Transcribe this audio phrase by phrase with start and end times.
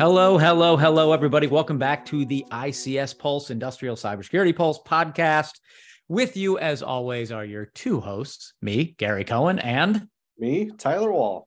[0.00, 1.46] Hello, hello, hello, everybody.
[1.46, 5.60] Welcome back to the ICS Pulse Industrial Cybersecurity Pulse podcast.
[6.08, 10.08] With you, as always, are your two hosts, me, Gary Cohen, and
[10.38, 11.46] me, Tyler Wall.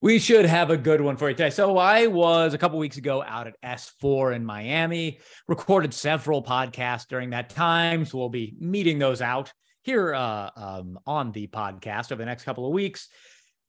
[0.00, 1.50] We should have a good one for you today.
[1.50, 7.06] So, I was a couple weeks ago out at S4 in Miami, recorded several podcasts
[7.06, 8.04] during that time.
[8.04, 12.42] So, we'll be meeting those out here uh, um, on the podcast over the next
[12.42, 13.08] couple of weeks.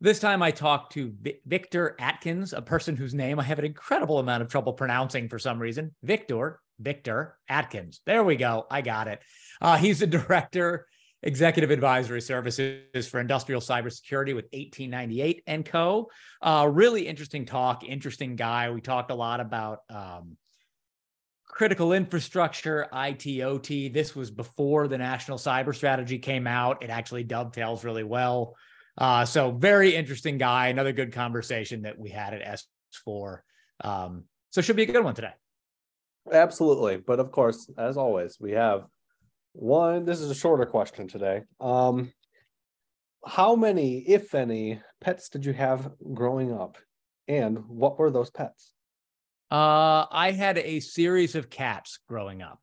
[0.06, 3.66] This time I talked to v- Victor Atkins, a person whose name I have an
[3.66, 5.96] incredible amount of trouble pronouncing for some reason.
[6.04, 8.02] Victor, Victor Atkins.
[8.06, 8.68] There we go.
[8.70, 9.24] I got it.
[9.60, 10.86] Uh, he's the director,
[11.24, 16.12] executive advisory services for industrial cybersecurity with 1898 and Co.
[16.40, 18.70] Uh, really interesting talk, interesting guy.
[18.70, 20.38] We talked a lot about um,
[21.48, 23.90] critical infrastructure, IT, OT.
[23.90, 26.84] This was before the national cyber strategy came out.
[26.84, 28.56] It actually dovetails really well
[28.98, 30.68] uh, so very interesting guy.
[30.68, 32.60] Another good conversation that we had at
[33.08, 33.40] S4.
[33.82, 35.34] Um, so should be a good one today.
[36.32, 36.98] Absolutely.
[36.98, 38.86] But of course, as always, we have
[39.54, 40.06] one.
[40.06, 41.44] This is a shorter question today.
[41.60, 42.12] Um,
[43.26, 46.78] how many, if any, pets did you have growing up?
[47.28, 48.72] And what were those pets?
[49.52, 52.60] Uh, I had a series of cats growing up.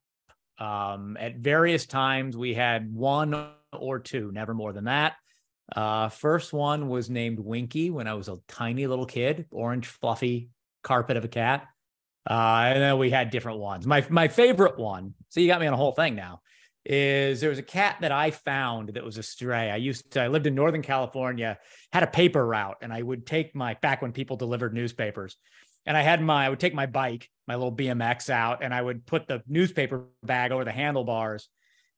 [0.59, 5.15] Um, at various times, we had one or two, never more than that.
[5.75, 10.51] Uh, first one was named Winky when I was a tiny little kid, orange fluffy
[10.83, 11.67] carpet of a cat.
[12.29, 13.87] Uh, and then we had different ones.
[13.87, 16.41] My my favorite one, so you got me on a whole thing now,
[16.85, 19.71] is there was a cat that I found that was a stray.
[19.71, 21.59] I used to I lived in Northern California,
[21.93, 25.37] had a paper route, and I would take my back when people delivered newspapers.
[25.85, 28.81] And I had my I would take my bike, my little BMX out, and I
[28.81, 31.49] would put the newspaper bag over the handlebars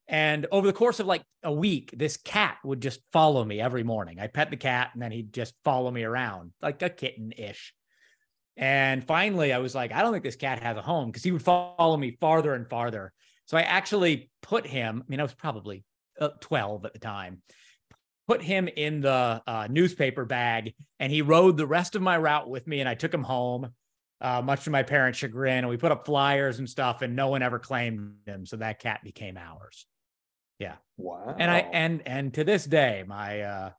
[0.07, 3.85] and over the course of like a week, this cat would just follow me every
[3.85, 4.21] morning.
[4.21, 7.73] I pet the cat and then he'd just follow me around like a kitten ish.
[8.57, 11.33] And finally, I was like, I don't think this cat has a home because he
[11.33, 13.13] would follow me farther and farther.
[13.47, 15.85] So I actually put him, I mean, I was probably
[16.21, 17.43] uh, 12 at the time,
[18.29, 22.49] put him in the uh, newspaper bag and he rode the rest of my route
[22.49, 22.81] with me.
[22.81, 23.71] And I took him home,
[24.21, 25.59] uh, much to my parents' chagrin.
[25.59, 28.47] And we put up flyers and stuff, and no one ever claimed him.
[28.47, 29.87] So that cat became ours.
[30.59, 30.77] Yeah.
[30.97, 31.35] Wow.
[31.39, 33.71] And I and and to this day, my uh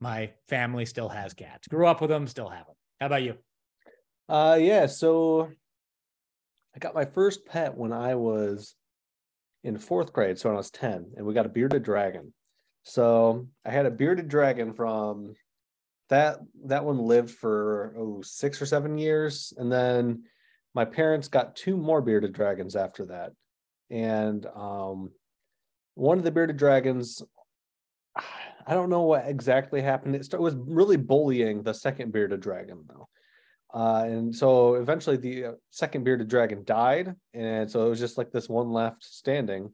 [0.00, 1.68] my family still has cats.
[1.68, 2.76] Grew up with them, still have them.
[3.00, 3.36] How about you?
[4.28, 5.50] Uh yeah, so
[6.74, 8.74] I got my first pet when I was
[9.62, 12.34] in fourth grade, so when I was 10, and we got a bearded dragon.
[12.82, 15.34] So I had a bearded dragon from
[16.10, 19.52] that that one lived for oh six or seven years.
[19.56, 20.24] And then
[20.74, 23.32] my parents got two more bearded dragons after that.
[23.90, 25.10] And um
[25.94, 27.22] one of the bearded dragons
[28.66, 30.14] i don't know what exactly happened.
[30.14, 33.08] It was really bullying the second bearded dragon though.
[33.72, 38.16] Uh, and so eventually the uh, second bearded dragon died and so it was just
[38.16, 39.72] like this one left standing.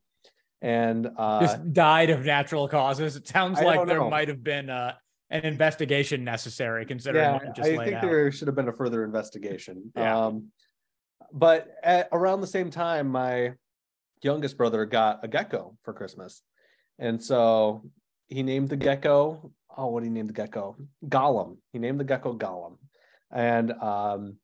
[0.63, 3.17] And uh just died of natural causes.
[3.17, 4.95] It sounds like there might have been uh
[5.31, 8.03] an investigation necessary considering yeah, i think out.
[8.03, 9.93] there should have been a further investigation.
[9.97, 10.27] Yeah.
[10.27, 10.49] um
[11.33, 13.53] but at, around the same time my
[14.23, 16.43] youngest brother got a gecko for Christmas.
[16.99, 17.83] And so
[18.29, 20.77] he named the gecko, oh, what did he name the gecko?
[21.07, 21.57] Gollum.
[21.73, 22.77] He named the gecko Gollum.
[23.33, 24.37] And um,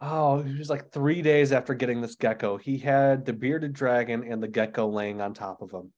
[0.00, 4.24] oh, it was like three days after getting this gecko, he had the bearded dragon
[4.24, 5.92] and the gecko laying on top of him.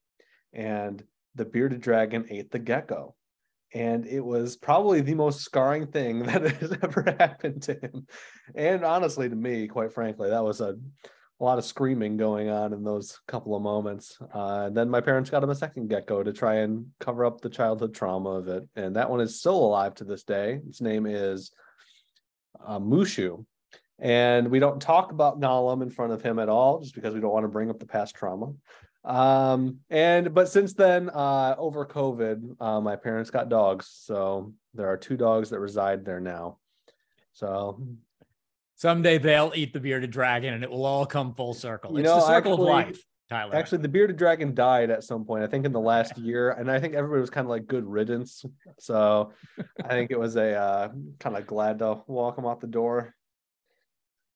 [0.52, 1.02] And
[1.34, 3.14] the bearded dragon ate the gecko.
[3.74, 8.06] And it was probably the most scarring thing that has ever happened to him.
[8.54, 10.76] And honestly, to me, quite frankly, that was a
[11.38, 14.18] a lot of screaming going on in those couple of moments.
[14.34, 17.40] Uh, and then my parents got him a second gecko to try and cover up
[17.40, 18.66] the childhood trauma of it.
[18.74, 20.60] And that one is still alive to this day.
[20.66, 21.52] Its name is
[22.64, 23.44] uh, Mushu.
[23.98, 27.20] And we don't talk about Gollum in front of him at all, just because we
[27.20, 28.52] don't want to bring up the past trauma.
[29.04, 33.88] Um, and but since then, uh, over COVID, uh, my parents got dogs.
[33.88, 36.58] So there are two dogs that reside there now.
[37.32, 37.80] So
[38.76, 41.92] Someday they'll eat the bearded dragon and it will all come full circle.
[41.92, 43.02] You it's know, the circle actually, of life.
[43.28, 43.56] Tyler.
[43.56, 45.42] Actually, the bearded dragon died at some point.
[45.42, 47.84] I think in the last year, and I think everybody was kind of like good
[47.84, 48.44] riddance.
[48.78, 49.32] So
[49.82, 50.88] I think it was a uh,
[51.18, 53.14] kind of glad to walk him out the door.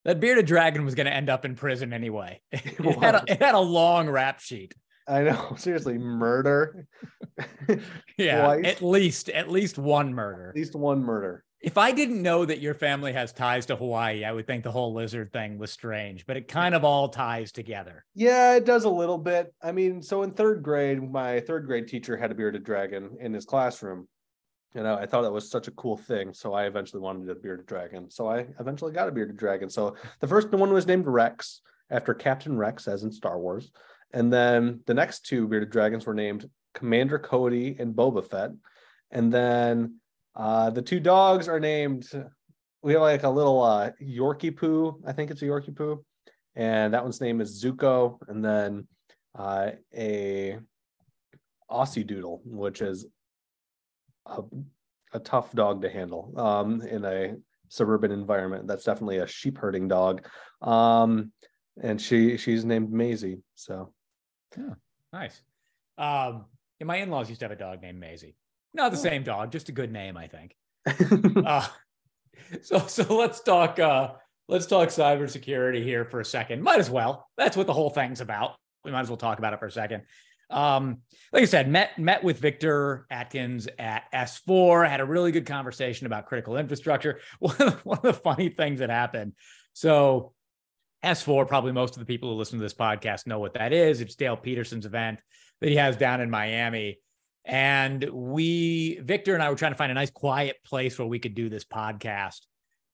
[0.05, 2.41] That bearded dragon was going to end up in prison anyway.
[2.53, 4.75] It, it, had a, it had a long rap sheet.
[5.07, 6.87] I know, seriously, murder.
[8.17, 8.65] yeah, Twice.
[8.65, 10.49] at least at least one murder.
[10.49, 14.25] At least one murder if I didn't know that your family has ties to Hawaii,
[14.25, 17.53] I would think the whole lizard thing was strange, but it kind of all ties
[17.53, 18.05] together.
[18.15, 19.53] Yeah, it does a little bit.
[19.63, 23.35] I mean, so in third grade, my third grade teacher had a bearded dragon in
[23.35, 24.09] his classroom.
[24.75, 26.33] you know, I thought that was such a cool thing.
[26.33, 28.11] So I eventually wanted a bearded dragon.
[28.11, 29.69] So I eventually got a bearded dragon.
[29.69, 31.61] So the first one was named Rex
[31.91, 33.71] after Captain Rex, as in Star Wars.
[34.13, 38.53] And then the next two bearded dragons were named Commander Cody and Boba Fett.
[39.11, 40.00] And then
[40.37, 42.09] uh, the two dogs are named,
[42.83, 45.01] we have like a little uh, Yorkie poo.
[45.07, 46.05] I think it's a Yorkie poo.
[46.55, 48.19] And that one's name is Zuko.
[48.29, 48.87] And then
[49.39, 50.59] uh, a
[51.71, 53.07] Aussie Doodle, which is
[54.27, 54.43] a,
[55.13, 57.35] a tough dog to handle um, in a
[57.69, 58.67] suburban environment.
[58.67, 60.27] That's definitely a sheep herding dog.
[60.63, 61.33] Um,
[61.83, 63.43] and she she's named Maisie.
[63.55, 63.93] So
[64.57, 64.75] yeah,
[65.13, 65.41] nice.
[65.97, 66.47] Um,
[66.81, 68.37] and my in-laws used to have a dog named Maisie.
[68.75, 69.03] Not the oh.
[69.03, 70.55] same dog, just a good name, I think.
[71.47, 71.67] uh,
[72.63, 74.13] so so let's talk uh
[74.49, 76.63] let's talk cybersecurity here for a second.
[76.63, 77.29] Might as well.
[77.37, 78.57] That's what the whole thing's about.
[78.85, 80.03] We might as well talk about it for a second.
[80.51, 81.03] Um,
[81.33, 86.07] like I said, met met with Victor Atkins at S4, had a really good conversation
[86.07, 87.21] about critical infrastructure.
[87.39, 89.35] One of, the, one of the funny things that happened.
[89.73, 90.33] So
[91.05, 94.01] S4, probably most of the people who listen to this podcast know what that is.
[94.01, 95.23] It's Dale Peterson's event
[95.61, 96.99] that he has down in Miami.
[97.45, 101.19] And we, Victor and I were trying to find a nice quiet place where we
[101.19, 102.41] could do this podcast.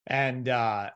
[0.07, 0.91] And uh,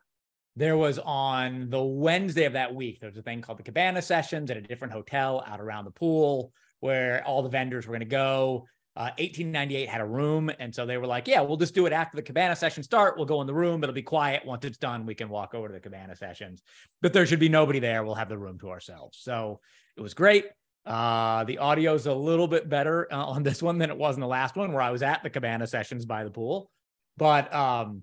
[0.56, 4.02] there was on the Wednesday of that week, there was a thing called the Cabana
[4.02, 8.00] Sessions at a different hotel out around the pool where all the vendors were going
[8.00, 8.66] to go.
[8.96, 10.50] Uh, 1898 had a room.
[10.58, 13.16] And so they were like, yeah, we'll just do it after the Cabana session start.
[13.16, 13.82] We'll go in the room.
[13.82, 14.44] It'll be quiet.
[14.44, 16.62] Once it's done, we can walk over to the Cabana sessions.
[17.00, 18.04] But there should be nobody there.
[18.04, 19.18] We'll have the room to ourselves.
[19.20, 19.60] So
[19.96, 20.46] it was great.
[20.86, 24.16] Uh, the audio is a little bit better uh, on this one than it was
[24.16, 26.70] in the last one where I was at the Cabana sessions by the pool.
[27.16, 28.02] But um,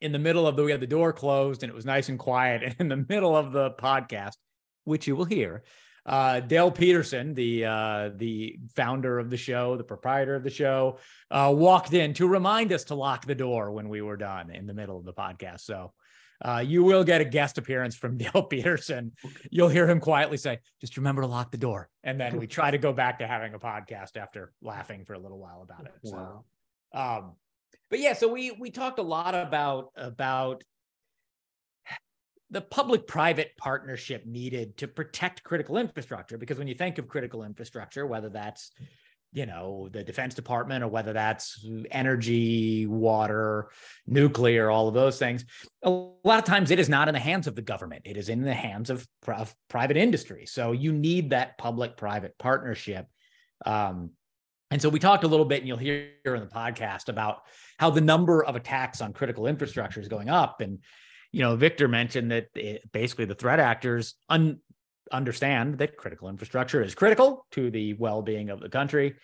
[0.00, 2.18] in the middle of the we had the door closed and it was nice and
[2.18, 4.34] quiet and in the middle of the podcast
[4.84, 5.64] which you will hear
[6.06, 10.98] uh, Dale Peterson, the uh, the founder of the show, the proprietor of the show,
[11.32, 14.66] uh, walked in to remind us to lock the door when we were done in
[14.66, 15.62] the middle of the podcast.
[15.62, 15.92] So
[16.44, 19.12] uh, you will get a guest appearance from Dale Peterson.
[19.50, 22.70] You'll hear him quietly say, "Just remember to lock the door," and then we try
[22.70, 25.94] to go back to having a podcast after laughing for a little while about it.
[26.04, 26.44] So,
[26.94, 27.18] wow.
[27.18, 27.32] um,
[27.90, 30.62] but yeah, so we we talked a lot about about
[32.50, 37.42] the public private partnership needed to protect critical infrastructure because when you think of critical
[37.42, 38.70] infrastructure whether that's
[39.36, 43.68] you know the defense department or whether that's energy water
[44.06, 45.44] nuclear all of those things
[45.82, 48.02] a lot of times it is not in the hands of the government.
[48.04, 50.44] It is in the hands of, of private industry.
[50.46, 53.06] So you need that public private partnership.
[53.64, 54.10] Um,
[54.72, 57.42] and so we talked a little bit and you'll hear in the podcast about
[57.78, 60.60] how the number of attacks on critical infrastructure is going up.
[60.60, 60.80] And
[61.30, 64.58] you know, Victor mentioned that it, basically the threat actors un,
[65.12, 69.16] understand that critical infrastructure is critical to the well-being of the country,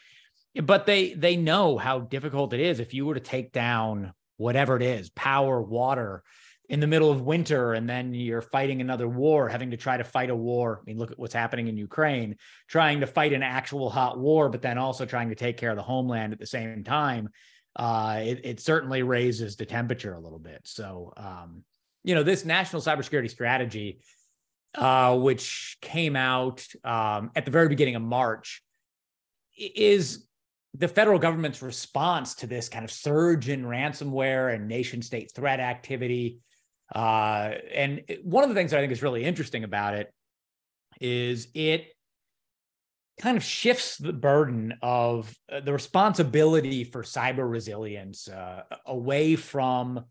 [0.63, 4.77] but they they know how difficult it is if you were to take down whatever
[4.77, 6.23] it is, power, water,
[6.69, 10.05] in the middle of winter and then you're fighting another war, having to try to
[10.05, 10.81] fight a war.
[10.81, 12.37] I mean, look at what's happening in Ukraine,
[12.67, 15.77] trying to fight an actual hot war, but then also trying to take care of
[15.77, 17.29] the homeland at the same time.
[17.77, 20.61] Uh, it, it certainly raises the temperature a little bit.
[20.65, 21.65] So, um,
[22.05, 24.01] you know, this national cybersecurity strategy,
[24.75, 28.63] uh, which came out um, at the very beginning of March,
[29.57, 30.27] is
[30.75, 35.61] the federal government's response to this kind of surge in ransomware and nation state threat
[35.61, 36.39] activity.
[36.95, 40.13] Uh, and one of the things that I think is really interesting about it
[41.01, 41.89] is it
[43.21, 50.05] kind of shifts the burden of uh, the responsibility for cyber resilience uh, away from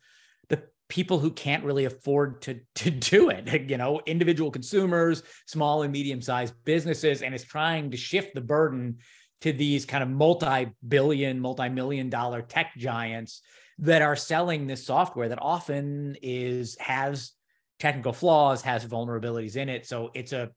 [0.91, 5.91] people who can't really afford to to do it you know individual consumers small and
[5.91, 8.97] medium sized businesses and is trying to shift the burden
[9.39, 13.41] to these kind of multi-billion multi-million dollar tech giants
[13.79, 17.31] that are selling this software that often is has
[17.79, 19.87] technical flaws has vulnerabilities in it.
[19.87, 20.51] So it's a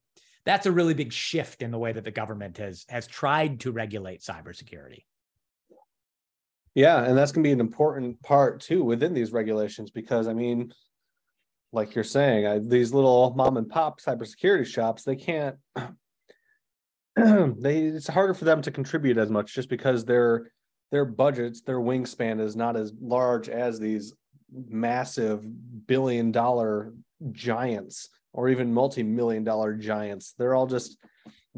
[0.45, 3.73] that's a really big shift in the way that the government has has tried to
[3.73, 5.05] regulate cybersecurity
[6.75, 10.35] yeah, and that's going to be an important part too within these regulations because I
[10.35, 10.73] mean,
[11.73, 15.57] like you're saying, I, these little mom and pop cybersecurity shops, they can't.
[17.17, 20.51] they it's harder for them to contribute as much just because their
[20.91, 24.13] their budgets, their wingspan is not as large as these
[24.53, 25.45] massive
[25.87, 26.93] billion dollar
[27.33, 30.35] giants or even multi-million dollar giants.
[30.39, 30.99] They're all just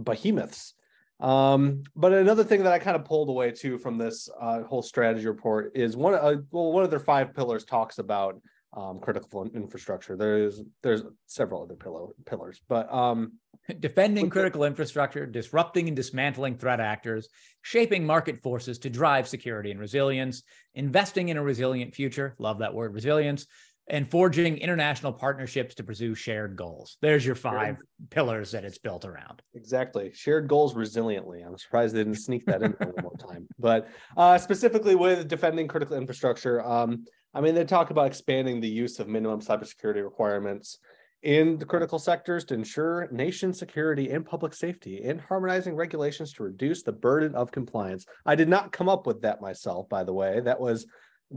[0.03, 0.75] behemoths
[1.21, 4.83] um, but another thing that I kind of pulled away too from this uh, whole
[4.83, 8.41] strategy report is one uh, well one of their five pillars talks about
[8.77, 10.17] um, critical infrastructure.
[10.17, 13.33] There's there's several other pillow, pillars, but um,
[13.81, 17.29] defending critical infrastructure, disrupting and dismantling threat actors,
[17.63, 20.43] shaping market forces to drive security and resilience,
[20.75, 22.35] investing in a resilient future.
[22.39, 23.47] Love that word, resilience.
[23.89, 26.97] And forging international partnerships to pursue shared goals.
[27.01, 27.77] There's your five
[28.11, 29.43] pillars that it's built around.
[29.55, 30.11] Exactly.
[30.13, 31.47] Shared goals resiliently.
[31.47, 33.47] I'm surprised they didn't sneak that in one more time.
[33.61, 38.69] But uh, specifically with defending critical infrastructure, um, I mean, they talk about expanding the
[38.69, 40.79] use of minimum cybersecurity requirements
[41.23, 46.43] in the critical sectors to ensure nation security and public safety and harmonizing regulations to
[46.43, 48.07] reduce the burden of compliance.
[48.25, 50.41] I did not come up with that myself, by the way.
[50.41, 50.87] That was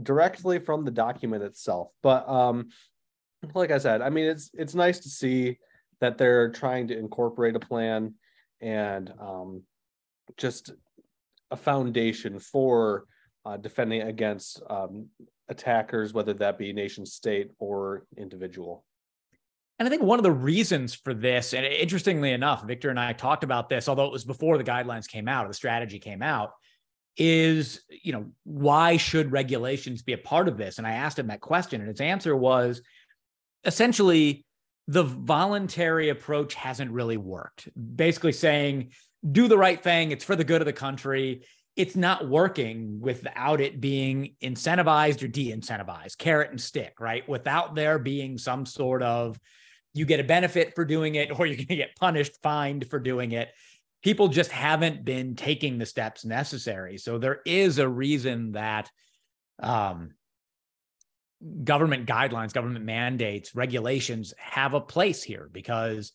[0.00, 1.88] directly from the document itself.
[2.02, 2.68] But um,
[3.54, 5.58] like I said, I mean, it's it's nice to see
[6.00, 8.14] that they're trying to incorporate a plan
[8.60, 9.62] and um,
[10.36, 10.72] just
[11.50, 13.04] a foundation for
[13.44, 15.08] uh, defending against um,
[15.48, 18.84] attackers, whether that be nation state or individual.
[19.78, 23.14] And I think one of the reasons for this, and interestingly enough, Victor and I
[23.14, 26.22] talked about this, although it was before the guidelines came out or the strategy came
[26.22, 26.50] out,
[27.16, 30.78] is you know why should regulations be a part of this?
[30.78, 32.82] And I asked him that question, and his answer was
[33.64, 34.44] essentially
[34.88, 37.68] the voluntary approach hasn't really worked.
[37.96, 38.92] Basically saying,
[39.30, 41.42] do the right thing, it's for the good of the country
[41.76, 47.26] it's not working without it being incentivized or de-incentivized, carrot and stick, right?
[47.28, 49.38] Without there being some sort of
[49.94, 52.98] you get a benefit for doing it or you're going to get punished, fined for
[52.98, 53.48] doing it.
[54.02, 56.96] People just haven't been taking the steps necessary.
[56.96, 58.90] So there is a reason that
[59.62, 60.12] um,
[61.64, 66.12] government guidelines, government mandates, regulations have a place here because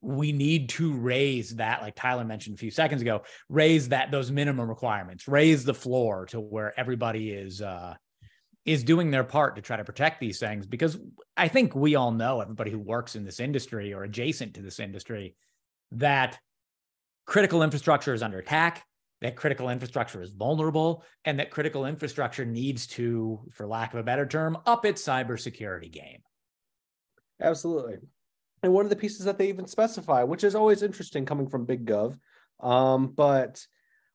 [0.00, 4.30] we need to raise that like tyler mentioned a few seconds ago raise that those
[4.30, 7.94] minimum requirements raise the floor to where everybody is uh
[8.64, 10.98] is doing their part to try to protect these things because
[11.36, 14.78] i think we all know everybody who works in this industry or adjacent to this
[14.78, 15.34] industry
[15.90, 16.38] that
[17.28, 18.84] critical infrastructure is under attack
[19.20, 24.02] that critical infrastructure is vulnerable and that critical infrastructure needs to for lack of a
[24.02, 26.20] better term up its cybersecurity game.
[27.40, 27.96] Absolutely.
[28.62, 31.66] And one of the pieces that they even specify, which is always interesting coming from
[31.66, 32.18] Big Gov,
[32.60, 33.64] um, but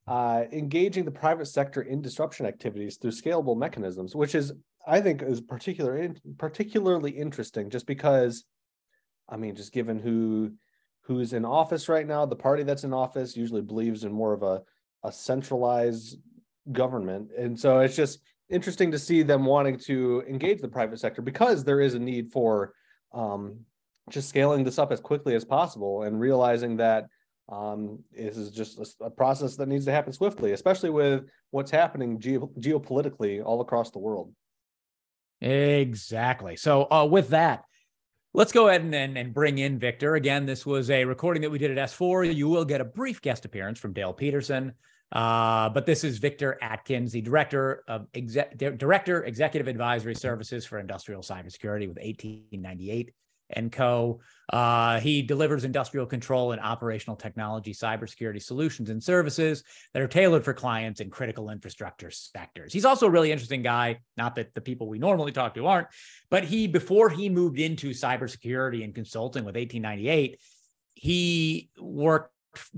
[0.08, 4.53] uh, engaging the private sector in disruption activities through scalable mechanisms, which is
[4.86, 8.43] I think is particular particularly interesting, just because,
[9.29, 10.53] I mean, just given who
[11.03, 14.43] who's in office right now, the party that's in office usually believes in more of
[14.43, 14.62] a
[15.05, 16.17] a centralized
[16.72, 18.19] government, and so it's just
[18.50, 22.31] interesting to see them wanting to engage the private sector because there is a need
[22.31, 22.74] for
[23.13, 23.60] um,
[24.10, 27.07] just scaling this up as quickly as possible and realizing that
[27.51, 31.72] um, this is just a, a, process that needs to happen swiftly, especially with what's
[31.72, 34.33] happening geopolitically all across the world.
[35.41, 36.55] Exactly.
[36.55, 37.63] So, uh, with that,
[38.34, 40.16] let's go ahead and, and, and, bring in Victor.
[40.16, 42.34] Again, this was a recording that we did at S4.
[42.34, 44.74] You will get a brief guest appearance from Dale Peterson.
[45.12, 51.22] Uh, but this is Victor Atkins, the director of director executive advisory services for industrial
[51.22, 53.13] cybersecurity with 1898
[53.53, 54.19] and Co.
[54.51, 60.43] Uh, he delivers industrial control and operational technology cybersecurity solutions and services that are tailored
[60.43, 62.74] for clients in critical infrastructure sectors.
[62.74, 64.00] He's also a really interesting guy.
[64.17, 65.88] Not that the people we normally talk to aren't,
[66.29, 70.39] but he before he moved into cybersecurity and consulting with 1898,
[70.95, 72.33] he worked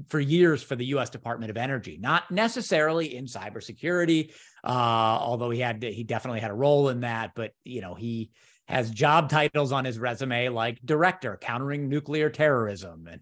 [0.08, 1.10] for years for the U.S.
[1.10, 4.32] Department of Energy, not necessarily in cybersecurity,
[4.64, 7.32] uh, although he had he definitely had a role in that.
[7.36, 8.32] But you know he
[8.68, 13.22] has job titles on his resume like director countering nuclear terrorism and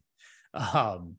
[0.53, 1.15] um,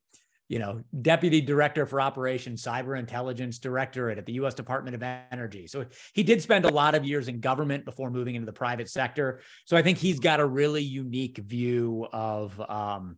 [0.49, 5.67] you know deputy director for operations cyber intelligence directorate at the US Department of Energy.
[5.67, 8.89] So he did spend a lot of years in government before moving into the private
[8.89, 9.41] sector.
[9.65, 13.17] So I think he's got a really unique view of um,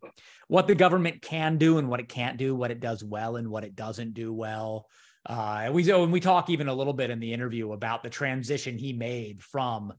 [0.48, 3.50] what the government can do and what it can't do, what it does well and
[3.50, 4.86] what it doesn't do well.
[5.28, 8.10] Uh, and we and we talk even a little bit in the interview about the
[8.10, 9.92] transition he made from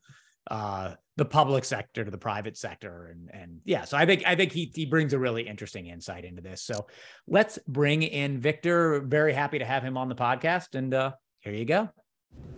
[0.49, 3.07] uh, the public sector to the private sector.
[3.11, 6.25] And and yeah so i think i think he he brings a really interesting insight
[6.25, 6.61] into this.
[6.63, 6.87] So
[7.27, 9.01] let's bring in victor.
[9.01, 10.75] Very happy to have him on the podcast.
[10.75, 11.89] And uh here you go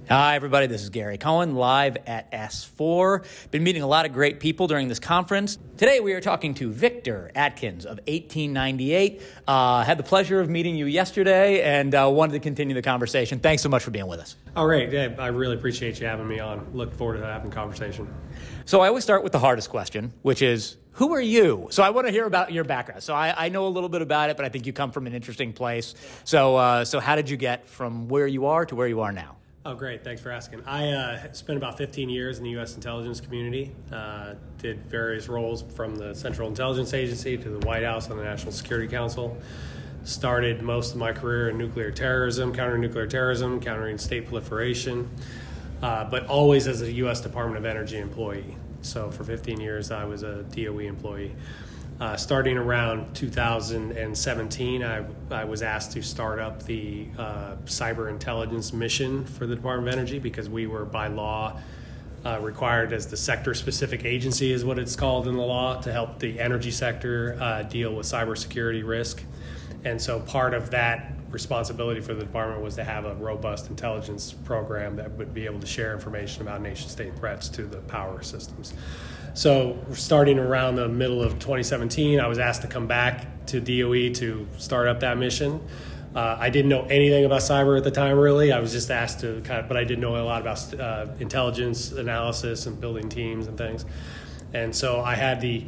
[0.10, 0.66] Hi, everybody.
[0.66, 3.24] This is Gary Cohen live at S4.
[3.52, 5.60] Been meeting a lot of great people during this conference.
[5.78, 9.22] Today, we are talking to Victor Atkins of 1898.
[9.48, 13.38] Uh, had the pleasure of meeting you yesterday and uh, wanted to continue the conversation.
[13.38, 14.36] Thanks so much for being with us.
[14.56, 14.92] All right.
[14.92, 16.66] Yeah, I really appreciate you having me on.
[16.74, 18.12] Look forward to having a conversation.
[18.66, 21.68] So, I always start with the hardest question, which is who are you?
[21.70, 23.04] So I want to hear about your background.
[23.04, 25.06] So I, I, know a little bit about it, but I think you come from
[25.06, 25.94] an interesting place.
[26.24, 29.12] So, uh, so how did you get from where you are to where you are
[29.12, 29.38] now?
[29.70, 30.04] Oh, great.
[30.04, 30.64] Thanks for asking.
[30.66, 32.74] I uh, spent about 15 years in the U.S.
[32.74, 38.10] intelligence community, uh, did various roles from the Central Intelligence Agency to the White House
[38.10, 39.38] on the National Security Council.
[40.04, 45.08] Started most of my career in nuclear terrorism, countering nuclear terrorism, countering state proliferation,
[45.84, 47.22] uh, but always as a U.S.
[47.22, 48.58] Department of Energy employee.
[48.82, 51.36] So for 15 years, I was a DOE employee.
[52.00, 58.72] Uh, starting around 2017, I, I, was asked to start up the uh, cyber intelligence
[58.72, 61.60] mission for the Department of Energy because we were by law
[62.26, 65.92] uh, required as the sector specific agency, is what it's called in the law, to
[65.92, 69.22] help the energy sector uh, deal with cybersecurity risk.
[69.84, 74.32] And so part of that responsibility for the department was to have a robust intelligence
[74.32, 78.22] program that would be able to share information about nation state threats to the power
[78.22, 78.74] systems.
[79.34, 84.14] So, starting around the middle of 2017, I was asked to come back to DOE
[84.16, 85.62] to start up that mission.
[86.16, 88.52] Uh, I didn't know anything about cyber at the time, really.
[88.52, 91.08] I was just asked to kind of, but I did know a lot about uh,
[91.20, 93.86] intelligence analysis and building teams and things.
[94.54, 95.66] And so I had the,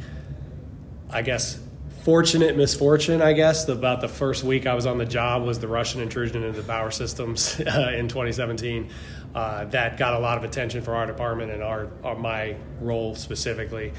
[1.08, 1.60] I guess,
[2.02, 5.68] fortunate misfortune, I guess, about the first week I was on the job was the
[5.68, 8.90] Russian intrusion into the power systems uh, in 2017.
[9.34, 13.14] Uh, that got a lot of attention for our department and our, our my role
[13.14, 13.92] specifically.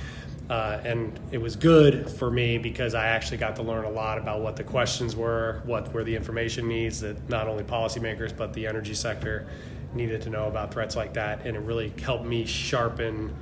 [0.49, 4.17] Uh, and it was good for me because I actually got to learn a lot
[4.17, 8.53] about what the questions were, what were the information needs that not only policymakers but
[8.53, 9.47] the energy sector
[9.93, 13.33] needed to know about threats like that, and it really helped me sharpen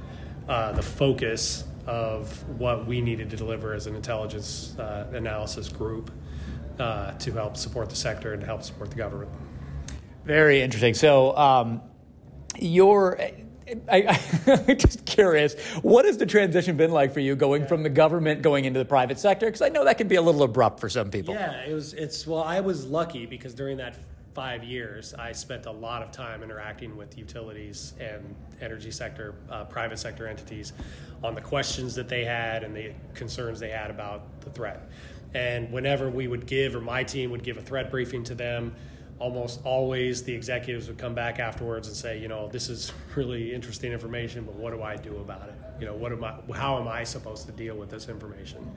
[0.48, 6.12] uh, the focus of what we needed to deliver as an intelligence uh, analysis group
[6.80, 9.32] uh, to help support the sector and help support the government.
[10.26, 10.94] Very interesting.
[10.94, 11.82] So, um,
[12.60, 13.20] your
[13.90, 17.90] I, am just curious, what has the transition been like for you going from the
[17.90, 19.46] government going into the private sector?
[19.46, 21.34] Because I know that can be a little abrupt for some people.
[21.34, 21.94] Yeah, it was.
[21.94, 23.96] It's well, I was lucky because during that
[24.34, 29.66] five years, I spent a lot of time interacting with utilities and energy sector, uh,
[29.66, 30.74] private sector entities
[31.24, 34.90] on the questions that they had and the concerns they had about the threat.
[35.34, 38.76] And whenever we would give, or my team would give a threat briefing to them,
[39.22, 43.54] almost always the executives would come back afterwards and say, you know, this is really
[43.54, 45.56] interesting information, but what do I do about it?
[45.80, 46.34] You know, what am I?
[46.54, 48.70] How am I supposed to deal with this information?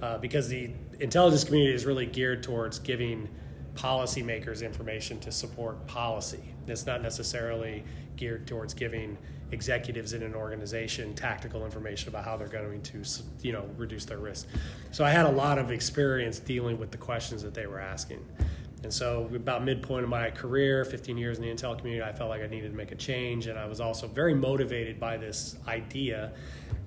[0.00, 3.28] Uh, because the intelligence community is really geared towards giving
[3.74, 6.54] policymakers information to support policy.
[6.66, 7.84] It's not necessarily
[8.16, 9.18] geared towards giving
[9.52, 13.02] executives in an organization tactical information about how they're going to
[13.42, 14.48] you know reduce their risk.
[14.90, 18.24] So I had a lot of experience dealing with the questions that they were asking.
[18.86, 22.30] And so about midpoint of my career, 15 years in the intel community, I felt
[22.30, 25.56] like I needed to make a change and I was also very motivated by this
[25.66, 26.32] idea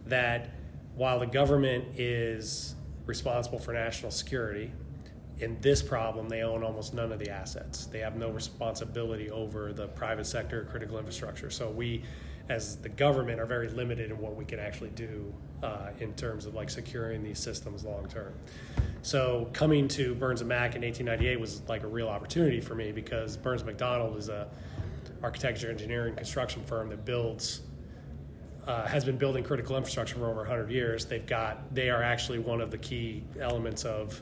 [0.06, 0.52] that
[0.96, 4.72] while the government is responsible for national security,
[5.40, 7.88] in this problem, they own almost none of the assets.
[7.88, 11.50] They have no responsibility over the private sector critical infrastructure.
[11.50, 12.04] So we,
[12.48, 15.34] as the government, are very limited in what we can actually do
[15.64, 18.32] uh, in terms of like securing these systems long term.
[19.02, 22.92] So coming to Burns and Mac in 1898 was like a real opportunity for me
[22.92, 24.50] because Burns McDonnell is a
[25.24, 27.62] architecture, engineering, construction firm that builds.
[28.68, 31.06] Uh, has been building critical infrastructure for over 100 years.
[31.06, 34.22] They've got, they are actually one of the key elements of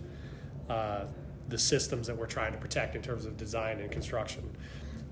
[0.69, 1.05] uh,
[1.49, 4.49] the systems that we're trying to protect in terms of design and construction.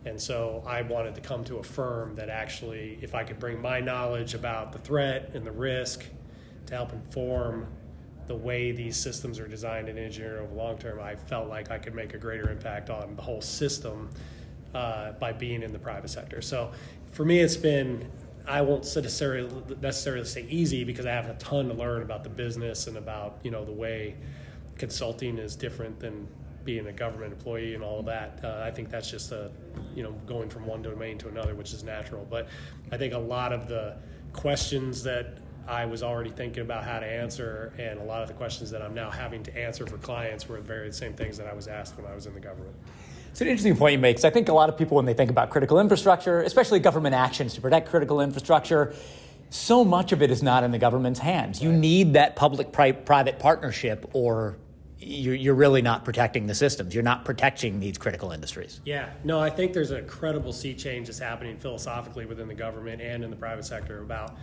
[0.06, 3.60] And so I wanted to come to a firm that actually, if I could bring
[3.60, 6.06] my knowledge about the threat and the risk
[6.67, 7.67] to help inform
[8.27, 11.71] the way these systems are designed and engineered over the long term, I felt like
[11.71, 14.09] I could make a greater impact on the whole system
[14.73, 16.41] uh, by being in the private sector.
[16.41, 16.71] So
[17.11, 18.09] for me, it's been
[18.47, 19.49] I won't necessarily
[19.81, 23.39] necessarily say easy because I have a ton to learn about the business and about
[23.43, 24.15] you know the way
[24.77, 26.27] consulting is different than
[26.63, 28.39] being a government employee and all of that.
[28.43, 29.51] Uh, I think that's just a,
[29.95, 32.25] you know, going from one domain to another, which is natural.
[32.27, 32.47] But
[32.91, 33.95] I think a lot of the
[34.33, 38.34] questions that I was already thinking about how to answer, and a lot of the
[38.36, 41.47] questions that I'm now having to answer for clients were the very same things that
[41.47, 42.75] I was asked when I was in the government.
[43.32, 44.15] It's an interesting point you make.
[44.15, 47.15] Because I think a lot of people, when they think about critical infrastructure, especially government
[47.15, 48.93] actions to protect critical infrastructure,
[49.49, 51.62] so much of it is not in the government's hands.
[51.62, 54.58] You need that public private partnership or
[54.99, 56.93] you're, you're really not protecting the systems.
[56.93, 58.82] You're not protecting these critical industries.
[58.86, 63.01] Yeah, no, I think there's a credible sea change that's happening philosophically within the government
[63.01, 64.38] and in the private sector about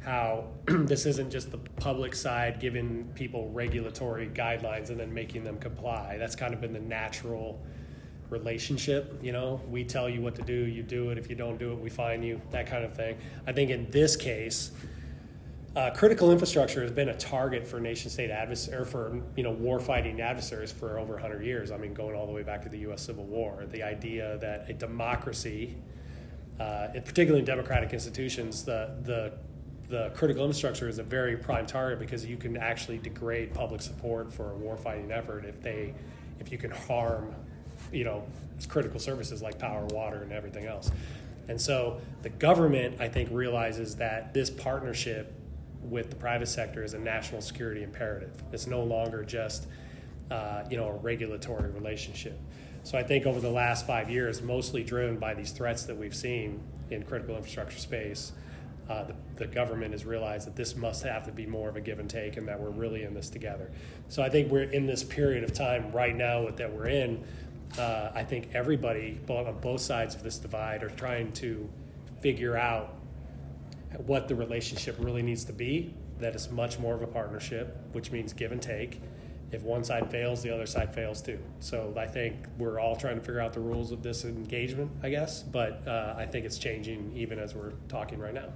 [0.00, 5.58] how this isn't just the public side giving people regulatory guidelines and then making them
[5.58, 6.16] comply.
[6.18, 7.60] That's kind of been the natural
[8.30, 9.18] relationship.
[9.22, 11.18] You know, we tell you what to do, you do it.
[11.18, 13.18] If you don't do it, we fine you, that kind of thing.
[13.46, 14.70] I think in this case,
[15.76, 19.52] uh, critical infrastructure has been a target for nation state adversaries, or for you know
[19.52, 21.70] war fighting adversaries for over 100 years.
[21.70, 23.02] I mean, going all the way back to the U.S.
[23.02, 23.64] Civil War.
[23.70, 25.76] The idea that a democracy
[26.60, 29.32] uh, particularly in democratic institutions, the the
[29.88, 34.32] the critical infrastructure is a very prime target because you can actually degrade public support
[34.32, 35.94] for a warfighting effort if they
[36.38, 37.34] if you can harm
[37.90, 38.22] you know
[38.68, 40.90] critical services like power water and everything else.
[41.48, 45.34] And so the government i think realizes that this partnership
[45.82, 48.42] with the private sector is a national security imperative.
[48.52, 49.66] It's no longer just
[50.30, 52.38] uh, you know a regulatory relationship.
[52.82, 56.14] So i think over the last five years mostly driven by these threats that we've
[56.14, 58.32] seen in critical infrastructure space
[58.88, 61.80] uh, the, the, government has realized that this must have to be more of a
[61.80, 63.70] give and take and that we're really in this together.
[64.08, 67.22] So I think we're in this period of time right now that we're in.
[67.78, 71.68] Uh, I think everybody on both sides of this divide are trying to
[72.20, 72.94] figure out
[74.06, 75.92] what the relationship really needs to be.
[76.18, 79.00] That is much more of a partnership, which means give and take.
[79.50, 81.38] If one side fails, the other side fails too.
[81.60, 85.10] So I think we're all trying to figure out the rules of this engagement, I
[85.10, 85.42] guess.
[85.42, 88.48] But uh, I think it's changing even as we're talking right now.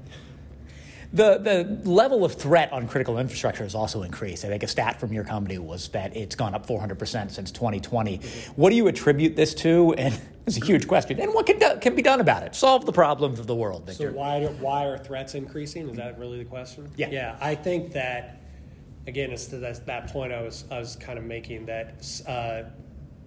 [1.15, 4.47] The, the level of threat on critical infrastructure has also increased.
[4.47, 8.17] I think a stat from your company was that it's gone up 400% since 2020.
[8.57, 9.93] What do you attribute this to?
[9.99, 11.21] And it's a huge question.
[11.21, 12.55] And what can, do, can be done about it?
[12.55, 14.11] Solve the problems of the world, Victor.
[14.11, 15.91] So why, why are threats increasing?
[15.91, 16.91] Is that really the question?
[16.97, 17.11] Yeah.
[17.11, 18.42] Yeah, I think that,
[19.07, 22.63] again, it's to that, that point I was, I was kind of making that uh,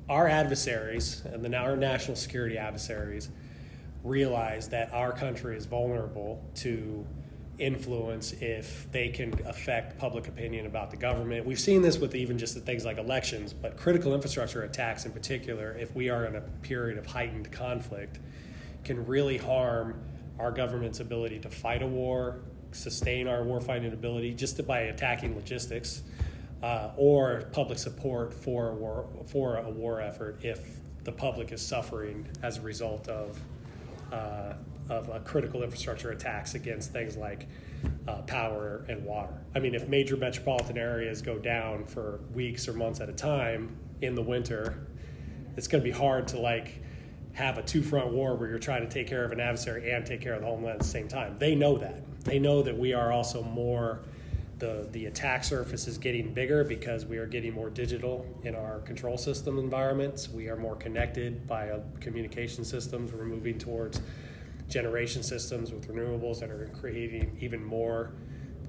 [0.10, 3.30] our adversaries, and the, our national security adversaries,
[4.04, 7.06] realize that our country is vulnerable to
[7.58, 11.46] influence if they can affect public opinion about the government.
[11.46, 15.12] We've seen this with even just the things like elections, but critical infrastructure attacks in
[15.12, 18.20] particular, if we are in a period of heightened conflict,
[18.84, 20.00] can really harm
[20.38, 22.42] our government's ability to fight a war,
[22.76, 26.04] sustain our warfighting ability just by attacking logistics,
[26.62, 30.60] uh, or public support for a war for a war effort if
[31.04, 33.40] the public is suffering as a result of
[34.12, 34.54] uh,
[34.90, 37.48] of critical infrastructure attacks against things like
[38.08, 39.34] uh, power and water.
[39.56, 43.76] I mean, if major metropolitan areas go down for weeks or months at a time
[44.02, 44.86] in the winter,
[45.58, 46.82] it's going to be hard to like
[47.34, 50.06] have a two front war where you're trying to take care of an adversary and
[50.06, 51.36] take care of the homeland at the same time.
[51.38, 52.02] They know that.
[52.26, 54.02] They know that we are also more
[54.58, 58.80] the the attack surface is getting bigger because we are getting more digital in our
[58.80, 60.30] control system environments.
[60.30, 63.12] We are more connected by uh, communication systems.
[63.12, 64.02] We're moving towards
[64.70, 68.12] generation systems with renewables that are creating even more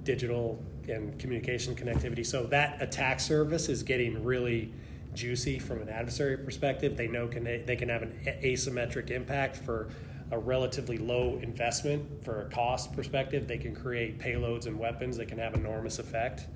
[0.04, 2.24] digital and communication connectivity.
[2.24, 4.72] So that attack surface is getting really
[5.14, 6.96] juicy from an adversary perspective.
[6.96, 9.88] They know can they, they can have an asymmetric impact for
[10.30, 13.46] a relatively low investment for a cost perspective.
[13.46, 16.46] They can create payloads and weapons that can have enormous effect,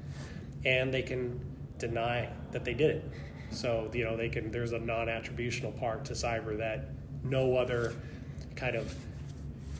[0.64, 1.40] and they can
[1.78, 3.04] deny that they did it.
[3.50, 4.50] So you know they can.
[4.50, 6.90] There's a non-attributional part to cyber that
[7.22, 7.94] no other
[8.56, 8.94] kind of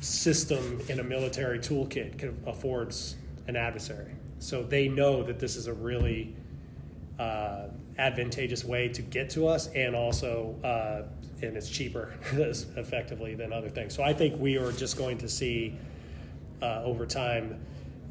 [0.00, 4.12] system in a military toolkit can, affords an adversary.
[4.38, 6.34] So they know that this is a really
[7.18, 7.66] uh,
[7.98, 11.02] advantageous way to get to us, and also, uh,
[11.42, 13.94] and it's cheaper effectively than other things.
[13.94, 15.74] So I think we are just going to see
[16.62, 17.60] uh, over time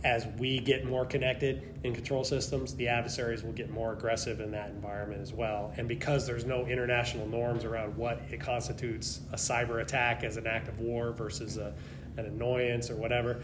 [0.04, 4.52] as we get more connected in control systems, the adversaries will get more aggressive in
[4.52, 5.74] that environment as well.
[5.78, 10.48] And because there's no international norms around what it constitutes a cyber attack as an
[10.48, 11.74] act of war versus a,
[12.16, 13.42] an annoyance or whatever,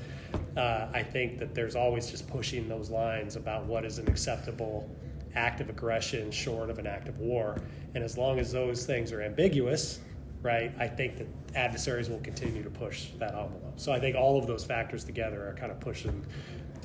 [0.55, 4.89] uh, I think that there's always just pushing those lines about what is an acceptable
[5.35, 7.57] act of aggression short of an act of war.
[7.93, 9.99] And as long as those things are ambiguous,
[10.41, 13.73] right, I think that adversaries will continue to push that envelope.
[13.77, 16.25] So I think all of those factors together are kind of pushing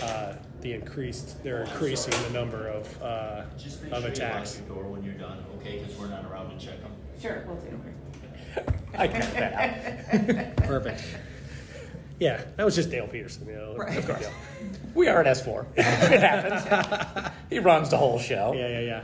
[0.03, 1.43] uh, the increased.
[1.43, 4.57] They're increasing the number of uh, Just make of sure attacks.
[4.57, 5.79] you lock your door when you're done, okay?
[5.79, 6.93] Because we're not around to check them.
[7.21, 7.81] Sure, we'll do.
[8.95, 10.57] I cut that out.
[10.67, 11.03] Perfect.
[12.21, 13.47] Yeah, that was just Dale Peterson.
[13.47, 13.97] You know, Right.
[13.97, 14.29] of course.
[14.95, 15.65] We are at S4.
[15.77, 17.31] it happens.
[17.49, 18.53] he runs the whole show.
[18.55, 19.03] Yeah, yeah, yeah.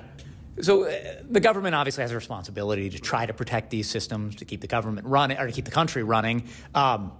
[0.63, 0.93] So uh,
[1.29, 4.67] the government obviously has a responsibility to try to protect these systems, to keep the
[4.67, 6.49] government running, or to keep the country running.
[6.75, 7.13] Um,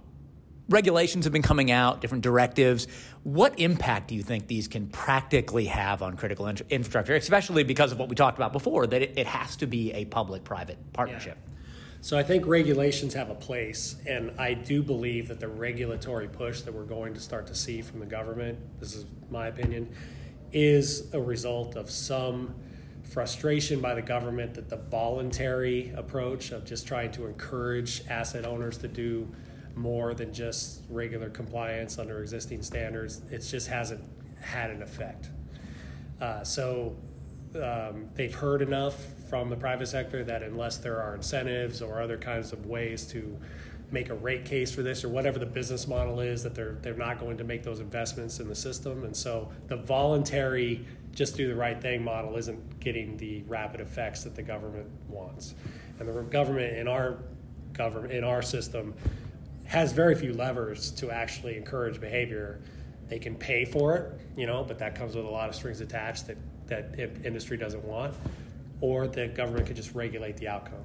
[0.69, 2.87] regulations have been coming out, different directives.
[3.23, 7.91] What impact do you think these can practically have on critical in- infrastructure, especially because
[7.91, 11.37] of what we talked about before, that it, it has to be a public-private partnership?
[12.01, 16.61] So I think regulations have a place, and I do believe that the regulatory push
[16.61, 19.89] that we're going to start to see from the government, this is my opinion,
[20.51, 22.55] is a result of some
[23.03, 28.77] frustration by the government that the voluntary approach of just trying to encourage asset owners
[28.77, 29.27] to do
[29.75, 34.03] more than just regular compliance under existing standards, it just hasn't
[34.41, 35.29] had an effect.
[36.19, 36.95] Uh, so
[37.55, 38.95] um, they've heard enough
[39.29, 43.37] from the private sector that unless there are incentives or other kinds of ways to
[43.91, 46.93] make a rate case for this or whatever the business model is that they're they're
[46.93, 49.03] not going to make those investments in the system.
[49.03, 54.23] And so the voluntary just do the right thing model isn't getting the rapid effects
[54.23, 55.55] that the government wants.
[55.99, 57.19] And the government in our
[57.73, 58.93] government in our system
[59.65, 62.61] has very few levers to actually encourage behavior.
[63.07, 65.81] They can pay for it you know but that comes with a lot of strings
[65.81, 68.13] attached that that industry doesn't want
[68.81, 70.83] or the government could just regulate the outcome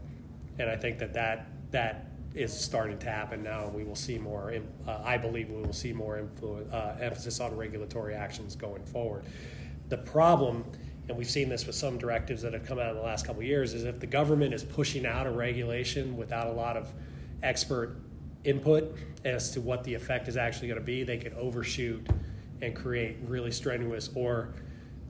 [0.59, 3.69] and i think that that that is starting to happen now.
[3.69, 4.55] We will see more.
[4.87, 9.25] Uh, I believe we will see more influence, uh, emphasis on regulatory actions going forward.
[9.89, 10.65] The problem,
[11.09, 13.43] and we've seen this with some directives that have come out in the last couple
[13.43, 16.89] years, is if the government is pushing out a regulation without a lot of
[17.43, 17.97] expert
[18.45, 22.07] input as to what the effect is actually going to be, they could overshoot
[22.63, 24.55] and create really strenuous or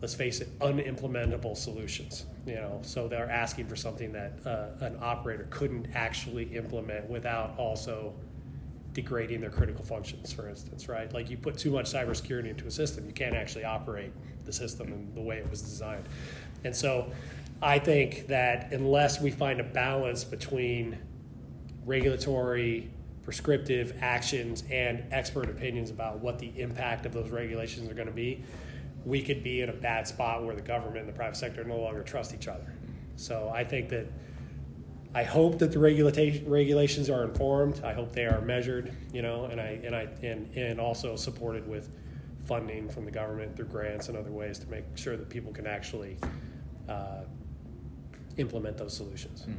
[0.03, 2.27] let's face it, unimplementable solutions.
[2.45, 7.57] You know, so they're asking for something that uh, an operator couldn't actually implement without
[7.57, 8.13] also
[8.93, 11.11] degrading their critical functions, for instance, right?
[11.15, 14.13] Like you put too much cybersecurity into a system, you can't actually operate
[14.45, 16.05] the system in the way it was designed.
[16.65, 17.11] And so
[17.63, 20.99] I think that unless we find a balance between
[21.87, 22.91] regulatory
[23.23, 28.13] prescriptive actions and expert opinions about what the impact of those regulations are going to
[28.13, 28.43] be,
[29.05, 31.79] we could be in a bad spot where the government and the private sector no
[31.79, 32.73] longer trust each other.
[33.17, 34.07] So I think that
[35.15, 37.83] I hope that the regulation regulations are informed.
[37.85, 41.69] I hope they are measured, you know, and I and I and, and also supported
[41.69, 41.91] with
[42.47, 45.67] funding from the government through grants and other ways to make sure that people can
[45.67, 46.17] actually
[46.89, 47.23] uh,
[48.37, 49.45] implement those solutions.
[49.49, 49.55] Mm.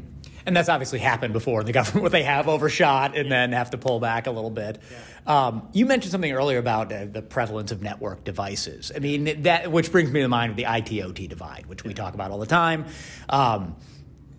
[0.45, 3.29] And that's obviously happened before in the government, where they have overshot and yeah.
[3.29, 4.81] then have to pull back a little bit.
[5.25, 5.47] Yeah.
[5.47, 8.91] Um, you mentioned something earlier about uh, the prevalence of network devices.
[8.93, 12.13] I mean, that which brings me to mind of the IT/OT divide, which we talk
[12.13, 12.85] about all the time.
[13.29, 13.75] Um,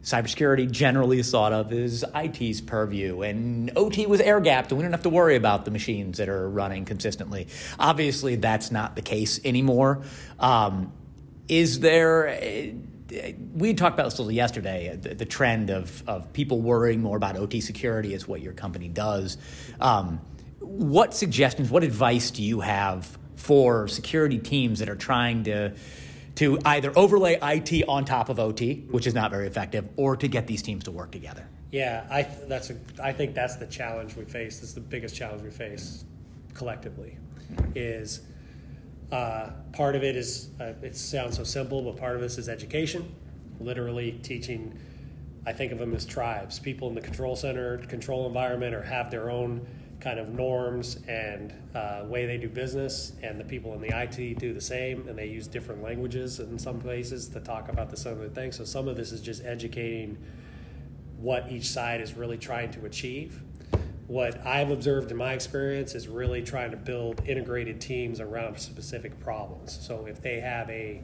[0.02, 4.82] cybersecurity generally is thought of as IT's purview, and OT was air gapped, and we
[4.82, 7.48] don't have to worry about the machines that are running consistently.
[7.78, 10.02] Obviously, that's not the case anymore.
[10.38, 10.92] Um,
[11.48, 12.38] is there?
[13.54, 17.16] We talked about this a little yesterday the, the, trend of, of people worrying more
[17.16, 19.38] about OT security is what your company does.
[19.80, 20.20] Um,
[20.60, 25.74] what suggestions, what advice do you have for security teams that are trying to
[26.36, 30.26] to either overlay IT on top of OT, which is not very effective, or to
[30.26, 31.46] get these teams to work together?
[31.70, 34.60] Yeah, I that's a, I think that's the challenge we face.
[34.60, 36.04] That's the biggest challenge we face
[36.54, 37.18] collectively.
[37.74, 38.22] Is
[39.14, 42.48] uh, part of it is, uh, it sounds so simple, but part of this is
[42.48, 43.14] education,
[43.60, 44.76] literally teaching.
[45.46, 49.12] I think of them as tribes, people in the control center, control environment, or have
[49.12, 49.64] their own
[50.00, 54.38] kind of norms and uh, way they do business, and the people in the IT
[54.40, 57.96] do the same, and they use different languages in some places to talk about the
[57.96, 58.56] similar things.
[58.56, 60.18] So some of this is just educating
[61.18, 63.40] what each side is really trying to achieve
[64.06, 69.18] what I've observed in my experience is really trying to build integrated teams around specific
[69.20, 69.78] problems.
[69.86, 71.02] So if they have a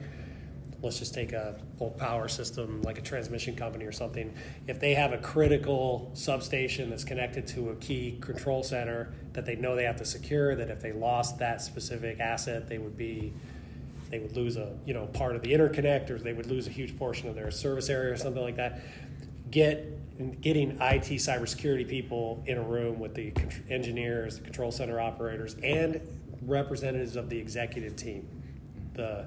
[0.83, 4.33] let's just take a old power system like a transmission company or something
[4.67, 9.57] if they have a critical substation that's connected to a key control center that they
[9.57, 13.33] know they have to secure that if they lost that specific asset they would be
[14.11, 16.71] they would lose a you know part of the interconnect or they would lose a
[16.71, 18.81] huge portion of their service area or something like that
[19.51, 23.33] get getting IT cybersecurity people in a room with the
[23.69, 26.01] engineers, the control center operators, and
[26.43, 28.29] representatives of the executive team,
[28.95, 29.27] the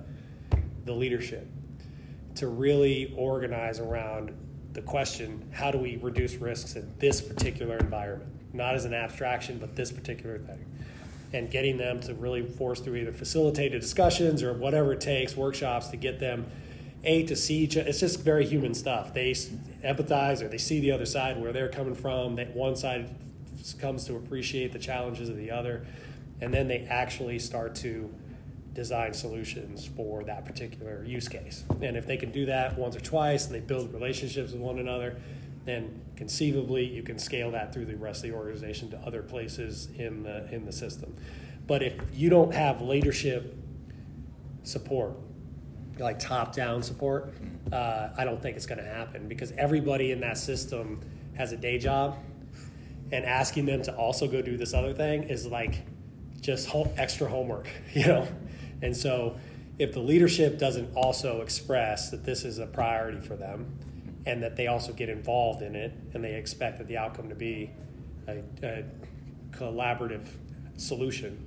[0.85, 1.47] the leadership,
[2.35, 4.35] to really organize around
[4.73, 8.29] the question: How do we reduce risks in this particular environment?
[8.53, 10.65] Not as an abstraction, but this particular thing.
[11.33, 15.87] And getting them to really force through either facilitated discussions or whatever it takes, workshops
[15.87, 16.45] to get them
[17.03, 19.13] a to see each it's just very human stuff.
[19.13, 23.13] They empathize or they see the other side where they're coming from that one side
[23.79, 25.85] comes to appreciate the challenges of the other
[26.41, 28.13] and then they actually start to
[28.73, 31.63] design solutions for that particular use case.
[31.81, 34.79] And if they can do that once or twice and they build relationships with one
[34.79, 35.17] another
[35.65, 39.87] then conceivably you can scale that through the rest of the organization to other places
[39.95, 41.15] in the in the system.
[41.65, 43.55] But if you don't have leadership
[44.63, 45.13] support
[45.99, 47.33] like top down support,
[47.71, 51.01] uh, I don't think it's going to happen because everybody in that system
[51.35, 52.17] has a day job,
[53.11, 55.83] and asking them to also go do this other thing is like
[56.41, 58.27] just extra homework, you know.
[58.81, 59.37] And so,
[59.79, 63.79] if the leadership doesn't also express that this is a priority for them,
[64.25, 67.35] and that they also get involved in it, and they expect that the outcome to
[67.35, 67.71] be
[68.27, 68.83] a, a
[69.51, 70.27] collaborative
[70.77, 71.45] solution,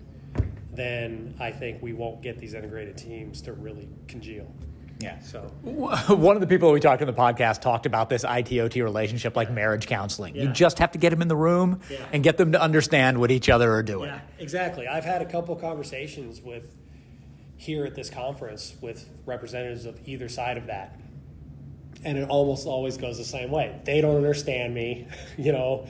[0.77, 4.53] then I think we won't get these integrated teams to really congeal.
[4.99, 5.19] Yeah.
[5.21, 8.83] So one of the people we talked to in the podcast talked about this ITOT
[8.83, 10.35] relationship like marriage counseling.
[10.35, 11.99] You just have to get them in the room Yeah.
[12.13, 14.09] and get them to understand what each other are doing.
[14.09, 14.89] Yeah, exactly.
[14.89, 16.75] I've had a couple conversations with
[17.59, 20.99] here at this conference with representatives of either side of that.
[22.05, 23.79] And it almost always goes the same way.
[23.85, 25.87] They don't understand me, you know.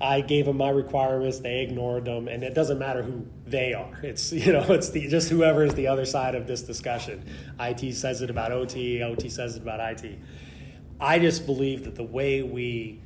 [0.00, 3.98] I gave them my requirements, they ignored them, and it doesn't matter who they are.
[4.02, 7.24] It's you know, it's the, just whoever is the other side of this discussion.
[7.60, 10.18] IT says it about OT, OT says it about IT.
[11.00, 13.00] I just believe that the way we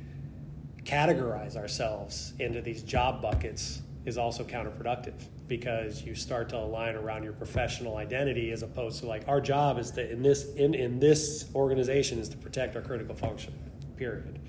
[0.83, 5.13] categorize ourselves into these job buckets is also counterproductive
[5.47, 9.77] because you start to align around your professional identity as opposed to like our job
[9.77, 13.53] is to in this in, in this organization is to protect our critical function
[13.95, 14.39] period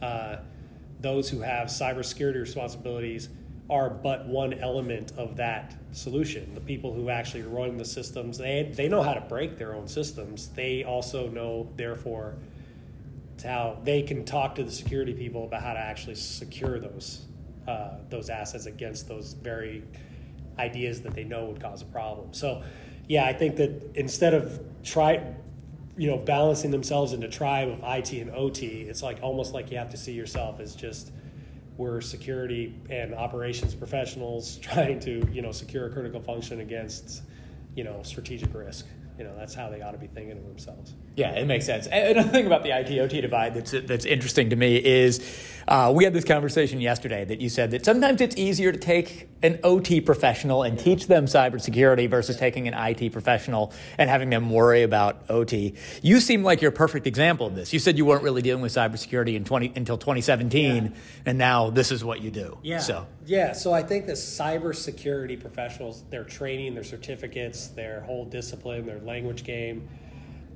[0.00, 0.36] uh,
[1.00, 3.28] those who have cybersecurity responsibilities
[3.70, 6.54] are but one element of that solution.
[6.54, 9.88] The people who actually run the systems, they, they know how to break their own
[9.88, 10.48] systems.
[10.48, 12.36] They also know, therefore,
[13.44, 17.24] how they can talk to the security people about how to actually secure those
[17.68, 19.84] uh, those assets against those very
[20.58, 22.32] ideas that they know would cause a problem.
[22.32, 22.62] So,
[23.06, 25.22] yeah, I think that instead of try,
[25.94, 29.76] you know, balancing themselves into tribe of IT and OT, it's like almost like you
[29.76, 31.12] have to see yourself as just
[31.78, 37.22] we're security and operations professionals trying to you know secure a critical function against
[37.74, 38.86] you know strategic risk.
[39.16, 40.94] You know, that's how they ought to be thinking of themselves.
[41.18, 41.88] Yeah, it makes sense.
[41.88, 45.18] And Another thing about the IT/OT divide that's that's interesting to me is
[45.66, 49.28] uh, we had this conversation yesterday that you said that sometimes it's easier to take
[49.42, 54.48] an OT professional and teach them cybersecurity versus taking an IT professional and having them
[54.48, 55.74] worry about OT.
[56.02, 57.72] You seem like you're a perfect example of this.
[57.72, 60.90] You said you weren't really dealing with cybersecurity in 20, until 2017, Yeah.
[61.26, 62.58] and now this is what you do.
[62.62, 62.78] Yeah.
[62.78, 63.52] So Yeah.
[63.54, 69.42] So I think the cybersecurity professionals, their training, their certificates, their whole discipline, their language
[69.44, 69.88] game,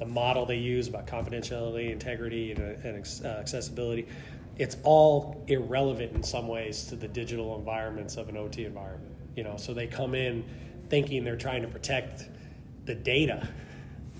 [0.02, 4.08] the model they use about confidentiality, integrity, and, and uh, accessibility,
[4.56, 9.14] it's all irrelevant in some ways to the digital environments of an OT environment.
[9.36, 10.44] You know, so they come in
[10.88, 12.28] thinking they're trying to protect
[12.84, 13.46] the data,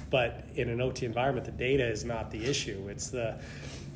[0.09, 2.87] but in an OT environment, the data is not the issue.
[2.89, 3.41] It's the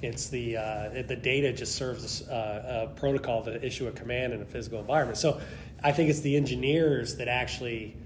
[0.02, 4.32] it's the uh, the data just serves as uh, a protocol to issue a command
[4.32, 5.18] in a physical environment.
[5.18, 5.40] So
[5.84, 7.96] I think it's the engineers that actually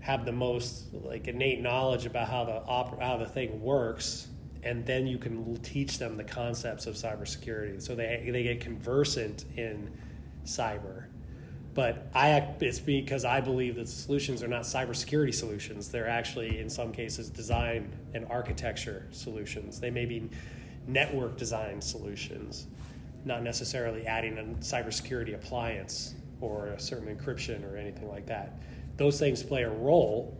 [0.00, 4.28] have the most like innate knowledge about how the op- how the thing works,
[4.62, 7.80] and then you can teach them the concepts of cybersecurity.
[7.82, 9.90] So they they get conversant in
[10.44, 11.04] cyber.
[11.72, 15.88] But I it's because I believe that solutions are not cybersecurity solutions.
[15.88, 19.78] They're actually in some cases design and architecture solutions.
[19.78, 20.28] They may be
[20.86, 22.66] network design solutions,
[23.24, 28.54] not necessarily adding a cybersecurity appliance or a certain encryption or anything like that.
[28.96, 30.36] Those things play a role,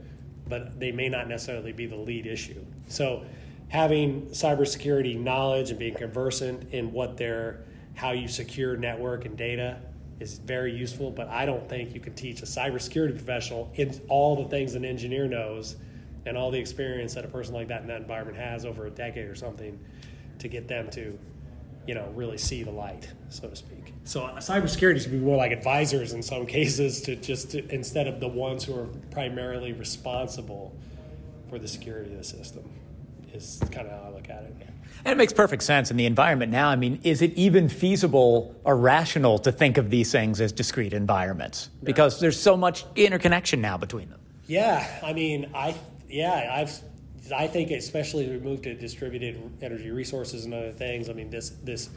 [0.49, 2.65] but they may not necessarily be the lead issue.
[2.89, 3.25] So,
[3.69, 9.81] having cybersecurity knowledge and being conversant in what they're, how you secure network and data
[10.19, 11.11] is very useful.
[11.11, 14.85] But I don't think you can teach a cybersecurity professional in all the things an
[14.85, 15.77] engineer knows
[16.27, 18.91] and all the experience that a person like that in that environment has over a
[18.91, 19.79] decade or something
[20.39, 21.19] to get them to,
[21.87, 23.80] you know, really see the light, so to speak.
[24.11, 28.09] So uh, cybersecurity should be more like advisors in some cases to just to, instead
[28.09, 30.75] of the ones who are primarily responsible
[31.49, 32.69] for the security of the system.
[33.33, 34.67] Is kind of how I look at it.
[35.05, 36.71] And it makes perfect sense in the environment now.
[36.71, 40.93] I mean, is it even feasible or rational to think of these things as discrete
[40.93, 41.71] environments?
[41.85, 44.19] Because there's so much interconnection now between them.
[44.49, 45.77] Yeah, I mean, I
[46.09, 46.77] yeah, I've
[47.33, 51.09] I think especially as we move to distributed energy resources and other things.
[51.09, 51.91] I mean, this this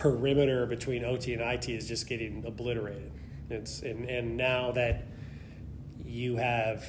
[0.00, 3.12] perimeter between OT and IT is just getting obliterated.
[3.50, 5.04] It's and, and now that
[6.04, 6.84] you have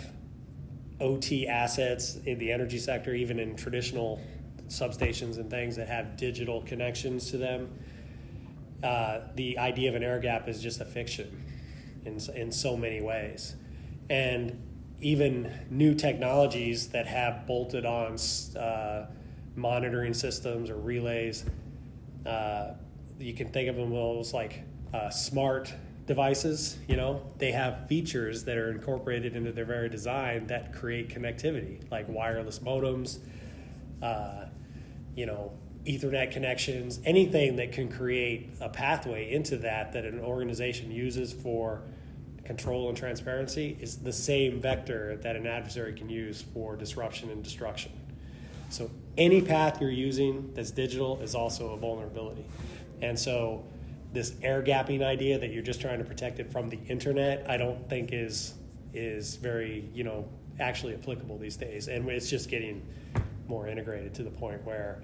[1.00, 4.22] OT assets in the energy sector, even in traditional
[4.68, 7.70] substations and things that have digital connections to them,
[8.84, 11.44] uh, the idea of an air gap is just a fiction
[12.06, 13.56] in, in so many ways.
[14.10, 14.60] And
[15.02, 18.18] even new technologies that have bolted on
[18.58, 19.08] uh,
[19.56, 21.46] monitoring systems or relays,
[22.26, 22.72] uh,
[23.22, 25.74] you can think of them as like uh, smart
[26.08, 26.78] devices.
[26.88, 31.90] You know, they have features that are incorporated into their very design that create connectivity,
[31.92, 33.20] like wireless modems,
[34.02, 34.46] uh,
[35.16, 35.54] you know,
[35.86, 41.82] Ethernet connections, anything that can create a pathway into that that an organization uses for
[42.44, 47.44] control and transparency is the same vector that an adversary can use for disruption and
[47.44, 47.92] destruction.
[48.70, 52.46] So any path you're using that's digital is also a vulnerability.
[53.02, 53.66] And so
[54.14, 57.58] this air gapping idea that you're just trying to protect it from the internet, I
[57.58, 58.54] don't think is
[58.94, 60.28] is very, you know,
[60.60, 62.86] actually applicable these days, and it's just getting
[63.48, 65.02] more integrated to the point where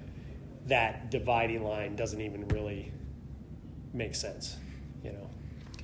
[0.65, 2.91] that dividing line doesn't even really
[3.93, 4.57] make sense,
[5.03, 5.29] you know.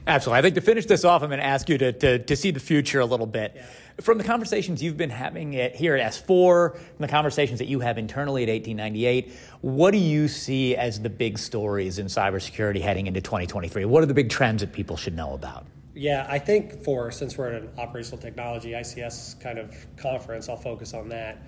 [0.05, 0.39] Absolutely.
[0.39, 2.51] I think to finish this off, I'm going to ask you to, to, to see
[2.51, 3.53] the future a little bit.
[3.55, 3.65] Yeah.
[4.01, 7.79] From the conversations you've been having at, here at S4, from the conversations that you
[7.79, 9.31] have internally at 1898,
[9.61, 13.85] what do you see as the big stories in cybersecurity heading into 2023?
[13.85, 15.67] What are the big trends that people should know about?
[15.95, 20.57] Yeah, I think for since we're at an operational technology ICS kind of conference, I'll
[20.57, 21.43] focus on that.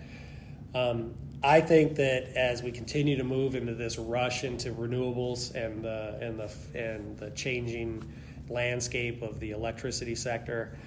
[0.76, 5.84] Um, I think that as we continue to move into this rush into renewables and
[5.84, 8.04] the and the and the changing
[8.50, 10.78] landscape of the electricity sector,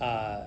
[0.00, 0.46] uh,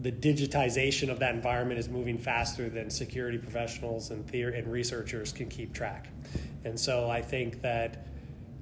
[0.00, 5.32] the digitization of that environment is moving faster than security professionals and theory and researchers
[5.32, 6.08] can keep track.
[6.64, 8.06] And so I think that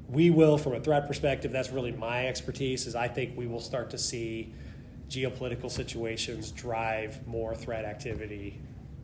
[0.09, 2.87] we will, from a threat perspective, that's really my expertise.
[2.87, 4.55] Is I think we will start to see
[5.11, 8.59] geopolitical situations drive more threat activity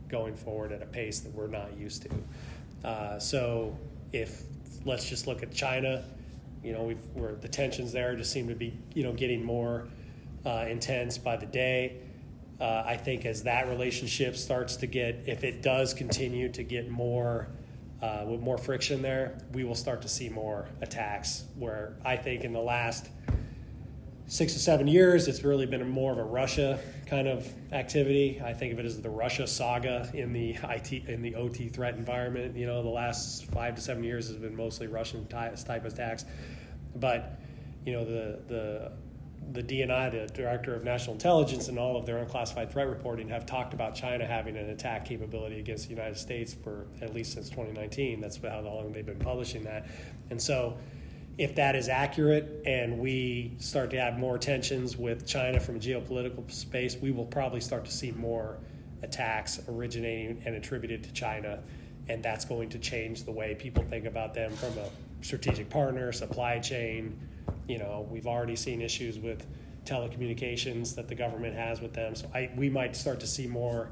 [0.09, 2.89] going forward at a pace that we're not used to.
[2.89, 3.77] Uh, so
[4.13, 4.43] if
[4.85, 6.05] let's just look at China,
[6.63, 9.89] you know, we've, the tensions there just seem to be, you know, getting more
[10.47, 11.99] uh, intense by the day.
[12.63, 16.89] Uh, I think as that relationship starts to get, if it does continue to get
[16.89, 17.49] more
[18.01, 21.43] uh, with more friction there, we will start to see more attacks.
[21.59, 23.09] Where I think in the last
[24.29, 28.41] six to seven years, it's really been more of a Russia kind of activity.
[28.41, 31.97] I think of it as the Russia saga in the IT in the OT threat
[31.97, 32.57] environment.
[32.57, 36.27] You know, the last five to seven years has been mostly Russian type attacks,
[36.95, 37.41] but
[37.85, 38.93] you know the the
[39.53, 43.45] the DNI, the Director of National Intelligence, and all of their unclassified threat reporting have
[43.45, 47.51] talked about China having an attack capability against the United States for at least since
[47.51, 48.21] 2019.
[48.21, 49.87] That's how long they've been publishing that.
[50.31, 50.77] And so,
[51.39, 55.79] if that is accurate and we start to have more tensions with China from a
[55.79, 58.59] geopolitical space, we will probably start to see more
[59.03, 61.61] attacks originating and attributed to China.
[62.09, 64.91] And that's going to change the way people think about them from a
[65.25, 67.19] strategic partner, supply chain,
[67.73, 69.47] you know, we've already seen issues with
[69.87, 72.15] telecommunications that the government has with them.
[72.15, 73.91] So I, we might start to see more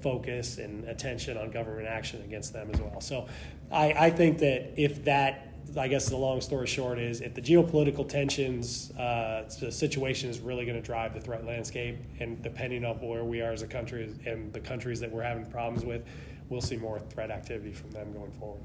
[0.00, 3.00] focus and attention on government action against them as well.
[3.02, 3.26] So
[3.70, 7.42] I, I think that if that, I guess the long story short is if the
[7.42, 12.86] geopolitical tensions, uh, the situation is really going to drive the threat landscape, and depending
[12.86, 16.02] on where we are as a country and the countries that we're having problems with,
[16.48, 18.62] we'll see more threat activity from them going forward.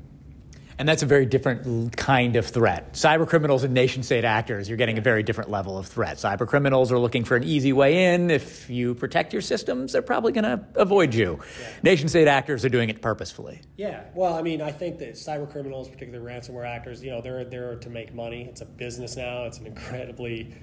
[0.79, 2.93] And that's a very different kind of threat.
[2.93, 6.17] Cyber criminals and nation state actors, you're getting a very different level of threat.
[6.17, 8.31] Cyber criminals are looking for an easy way in.
[8.31, 11.39] If you protect your systems, they're probably going to avoid you.
[11.61, 11.67] Yeah.
[11.83, 13.61] Nation state actors are doing it purposefully.
[13.77, 14.03] Yeah.
[14.15, 17.75] Well, I mean, I think that cyber criminals, particularly ransomware actors, you know, they're there
[17.75, 18.43] to make money.
[18.43, 19.43] It's a business now.
[19.43, 20.55] It's an incredibly,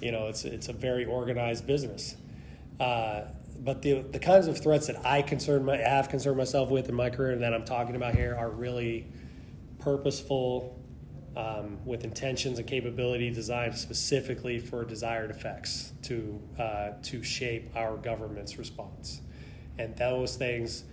[0.00, 2.16] you know, it's it's a very organized business.
[2.80, 3.22] Uh,
[3.60, 6.94] but the the kinds of threats that I concern my, have concerned myself with in
[6.94, 9.06] my career and that I'm talking about here are really
[9.84, 10.80] purposeful,
[11.36, 17.96] um, with intentions and capability designed specifically for desired effects to uh, to shape our
[17.96, 19.20] government's response,
[19.78, 20.84] and those things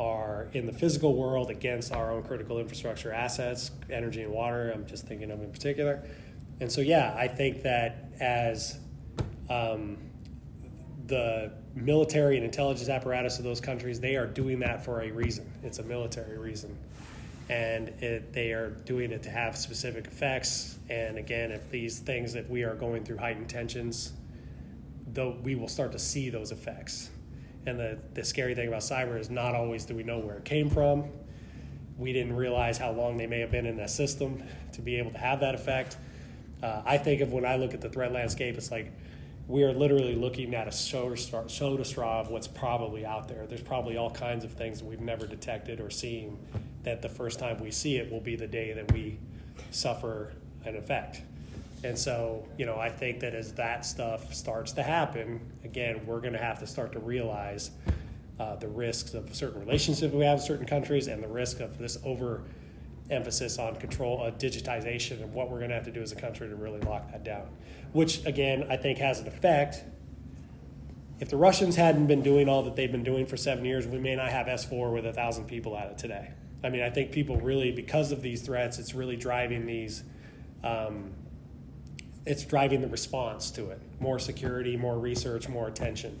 [0.00, 4.72] are in the physical world against our own critical infrastructure assets, energy and water.
[4.72, 6.02] I'm just thinking of in particular,
[6.60, 8.78] and so yeah, I think that as
[9.50, 9.98] um,
[11.06, 15.50] the military and intelligence apparatus of those countries, they are doing that for a reason.
[15.62, 16.78] It's a military reason
[17.48, 20.78] and it, they are doing it to have specific effects.
[20.88, 24.12] And again, if these things, if we are going through heightened tensions,
[25.12, 27.10] though we will start to see those effects.
[27.66, 30.44] And the, the scary thing about cyber is not always do we know where it
[30.44, 31.04] came from.
[31.98, 34.42] We didn't realize how long they may have been in that system
[34.72, 35.96] to be able to have that effect.
[36.62, 38.90] Uh, I think of when I look at the threat landscape, it's like
[39.46, 43.46] we are literally looking at a soda straw, soda straw of what's probably out there.
[43.46, 46.38] There's probably all kinds of things that we've never detected or seen
[46.84, 49.18] that the first time we see it will be the day that we
[49.70, 50.32] suffer
[50.64, 51.22] an effect.
[51.82, 56.20] And so, you know, I think that as that stuff starts to happen, again, we're
[56.20, 57.70] going to have to start to realize
[58.40, 61.78] uh, the risks of certain relationships we have with certain countries and the risk of
[61.78, 62.42] this over
[63.10, 66.16] emphasis on control, uh, digitization, and what we're going to have to do as a
[66.16, 67.46] country to really lock that down.
[67.92, 69.84] Which, again, I think has an effect.
[71.20, 73.98] If the Russians hadn't been doing all that they've been doing for seven years, we
[73.98, 76.30] may not have S4 with a thousand people at it today.
[76.64, 80.02] I mean, I think people really, because of these threats, it's really driving these.
[80.64, 81.12] Um,
[82.26, 83.80] it's driving the response to it.
[84.00, 86.18] More security, more research, more attention.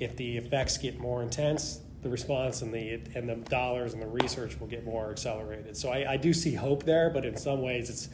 [0.00, 4.08] If the effects get more intense, the response and the and the dollars and the
[4.08, 5.76] research will get more accelerated.
[5.76, 8.08] So I, I do see hope there, but in some ways, it's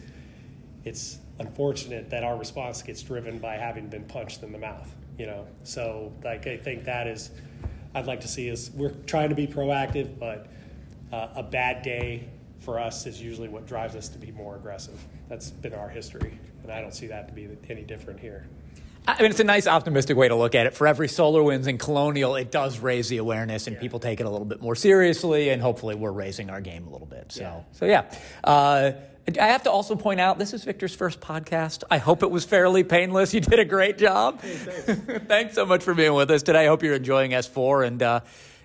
[0.84, 5.26] it's unfortunate that our response gets driven by having been punched in the mouth You
[5.26, 7.30] know, so like I think that is,
[7.94, 8.70] I'd like to see us.
[8.74, 10.46] We're trying to be proactive, but
[11.12, 12.28] uh, a bad day
[12.60, 14.98] for us is usually what drives us to be more aggressive.
[15.28, 18.46] That's been our history, and I don't see that to be any different here.
[19.08, 20.74] I mean, it's a nice optimistic way to look at it.
[20.74, 23.80] For every SolarWinds and Colonial, it does raise the awareness, and yeah.
[23.80, 25.48] people take it a little bit more seriously.
[25.48, 27.32] And hopefully, we're raising our game a little bit.
[27.32, 27.60] So, yeah.
[27.72, 28.14] so yeah.
[28.44, 28.92] Uh,
[29.40, 31.84] I have to also point out this is Victor's first podcast.
[31.90, 33.32] I hope it was fairly painless.
[33.32, 34.40] You did a great job.
[34.42, 35.24] Hey, thanks.
[35.26, 36.64] thanks so much for being with us today.
[36.64, 38.20] I hope you're enjoying S4, and uh,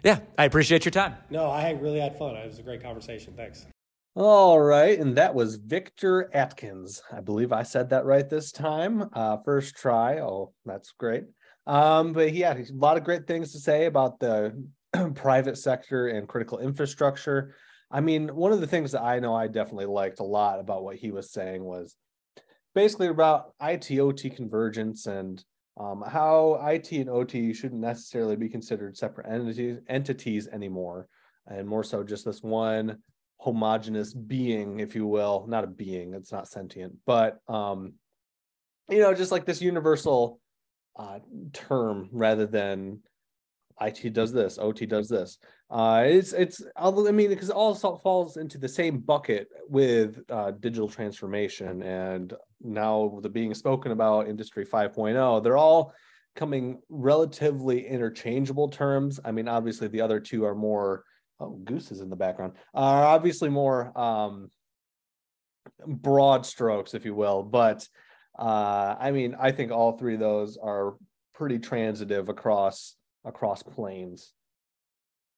[0.05, 1.15] yeah, I appreciate your time.
[1.31, 2.35] No, I really had fun.
[2.35, 3.33] It was a great conversation.
[3.35, 3.65] Thanks.
[4.13, 7.01] All right, and that was Victor Atkins.
[7.11, 9.09] I believe I said that right this time.
[9.13, 10.19] Uh, first try.
[10.19, 11.23] Oh, that's great.
[11.65, 14.67] Um, but he had a lot of great things to say about the
[15.15, 17.55] private sector and critical infrastructure.
[17.89, 20.83] I mean, one of the things that I know I definitely liked a lot about
[20.83, 21.95] what he was saying was
[22.75, 25.43] basically about IT OT convergence and
[25.77, 31.07] um, how IT and OT shouldn't necessarily be considered separate entities entities anymore,
[31.47, 32.97] and more so just this one
[33.37, 37.93] homogenous being, if you will, not a being, it's not sentient, but um,
[38.89, 40.39] you know, just like this universal
[40.97, 41.19] uh,
[41.53, 42.99] term rather than
[43.81, 45.37] IT does this, OT does this.
[45.69, 50.87] Uh, it's it's I mean because all falls into the same bucket with uh, digital
[50.87, 52.33] transformation and
[52.65, 55.43] now the being spoken about industry 5.0.
[55.43, 55.93] They're all
[56.35, 59.19] coming relatively interchangeable terms.
[59.23, 61.03] I mean, obviously the other two are more
[61.39, 64.49] oh gooses in the background are obviously more um
[65.85, 67.87] broad strokes if you will but
[68.39, 70.95] uh i mean i think all three of those are
[71.33, 72.95] pretty transitive across
[73.25, 74.33] across planes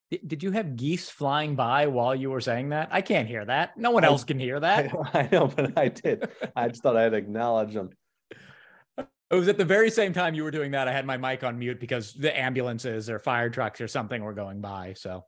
[0.10, 2.90] did you have geese flying by while you were saying that?
[2.92, 3.78] I can't hear that.
[3.78, 4.94] No one else can hear that.
[5.14, 6.30] I, I know, but I did.
[6.56, 7.90] I just thought I'd acknowledge them.
[8.98, 10.88] It was at the very same time you were doing that.
[10.88, 14.34] I had my mic on mute because the ambulances or fire trucks or something were
[14.34, 14.94] going by.
[14.96, 15.26] So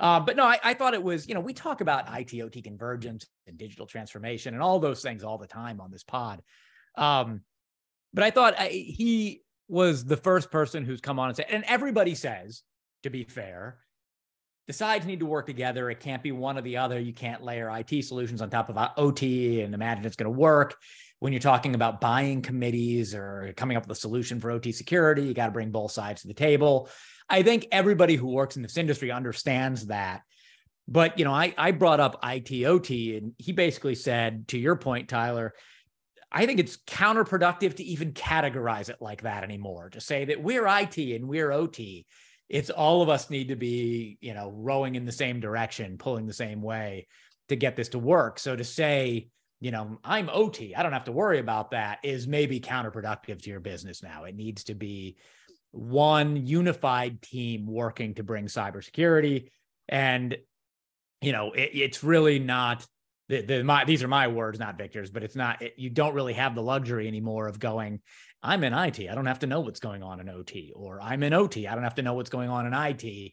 [0.00, 3.26] uh, but no, I, I, thought it was, you know, we talk about ITOT convergence
[3.46, 6.40] and digital transformation and all those things all the time on this pod.
[6.96, 7.42] Um,
[8.14, 11.64] but I thought I, he was the first person who's come on and said, and
[11.64, 12.62] everybody says,
[13.02, 13.76] to be fair,
[14.70, 15.90] the sides need to work together.
[15.90, 17.00] It can't be one or the other.
[17.00, 20.38] You can't layer IT solutions on top of uh, OT and imagine it's going to
[20.38, 20.76] work.
[21.18, 25.22] When you're talking about buying committees or coming up with a solution for OT security,
[25.22, 26.88] you got to bring both sides to the table.
[27.28, 30.22] I think everybody who works in this industry understands that.
[30.86, 35.08] But you know, I I brought up ITOT, and he basically said, to your point,
[35.08, 35.52] Tyler,
[36.30, 39.90] I think it's counterproductive to even categorize it like that anymore.
[39.90, 42.06] To say that we're IT and we're OT,
[42.50, 46.26] it's all of us need to be, you know, rowing in the same direction, pulling
[46.26, 47.06] the same way
[47.48, 48.40] to get this to work.
[48.40, 49.28] So to say,
[49.60, 53.50] you know, I'm OT, I don't have to worry about that is maybe counterproductive to
[53.50, 54.24] your business now.
[54.24, 55.16] It needs to be
[55.70, 59.50] one unified team working to bring cybersecurity.
[59.88, 60.36] And,
[61.20, 62.84] you know, it, it's really not
[63.28, 66.14] the, the my, these are my words, not Victor's, but it's not, it, you don't
[66.14, 68.00] really have the luxury anymore of going,
[68.42, 69.00] I'm in IT.
[69.00, 71.66] I don't have to know what's going on in OT, or I'm in OT.
[71.66, 73.32] I don't have to know what's going on in IT.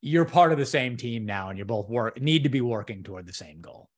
[0.00, 3.02] You're part of the same team now, and you're both work need to be working
[3.02, 3.88] toward the same goal.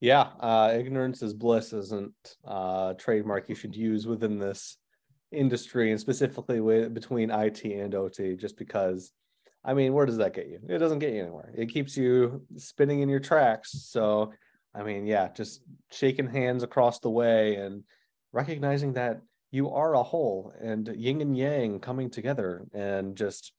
[0.00, 2.12] Yeah, uh, ignorance is bliss isn't
[2.44, 4.76] a trademark you should use within this
[5.30, 9.12] industry and specifically with between IT and OT, just because
[9.64, 10.58] I mean, where does that get you?
[10.68, 11.52] It doesn't get you anywhere.
[11.56, 13.70] It keeps you spinning in your tracks.
[13.90, 14.32] So,
[14.74, 17.84] I mean, yeah, just shaking hands across the way and
[18.32, 19.20] recognizing that
[19.52, 23.52] you are a whole and yin and yang coming together and just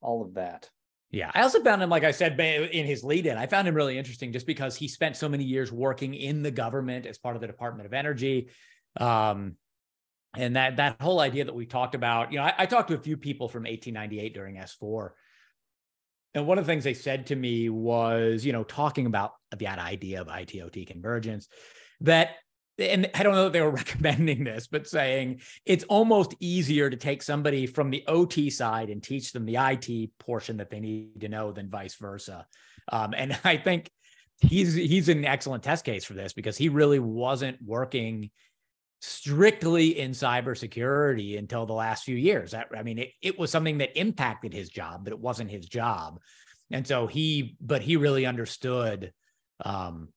[0.00, 0.70] all of that.
[1.10, 3.74] Yeah, I also found him, like I said in his lead in, I found him
[3.74, 7.34] really interesting just because he spent so many years working in the government as part
[7.34, 8.48] of the Department of Energy.
[8.96, 9.56] Um,
[10.36, 12.94] and that that whole idea that we talked about, you know, I, I talked to
[12.94, 15.10] a few people from 1898 during S4.
[16.34, 19.80] And one of the things they said to me was, you know, talking about that
[19.80, 21.48] idea of ITOT convergence,
[22.02, 22.36] that
[22.80, 26.96] and I don't know that they were recommending this, but saying it's almost easier to
[26.96, 31.20] take somebody from the OT side and teach them the IT portion that they need
[31.20, 32.46] to know than vice versa.
[32.90, 33.90] Um, and I think
[34.40, 38.30] he's he's an excellent test case for this because he really wasn't working
[39.02, 42.52] strictly in cybersecurity until the last few years.
[42.54, 45.66] I, I mean, it, it was something that impacted his job, but it wasn't his
[45.66, 46.20] job.
[46.70, 49.12] And so he, but he really understood
[49.64, 50.08] um,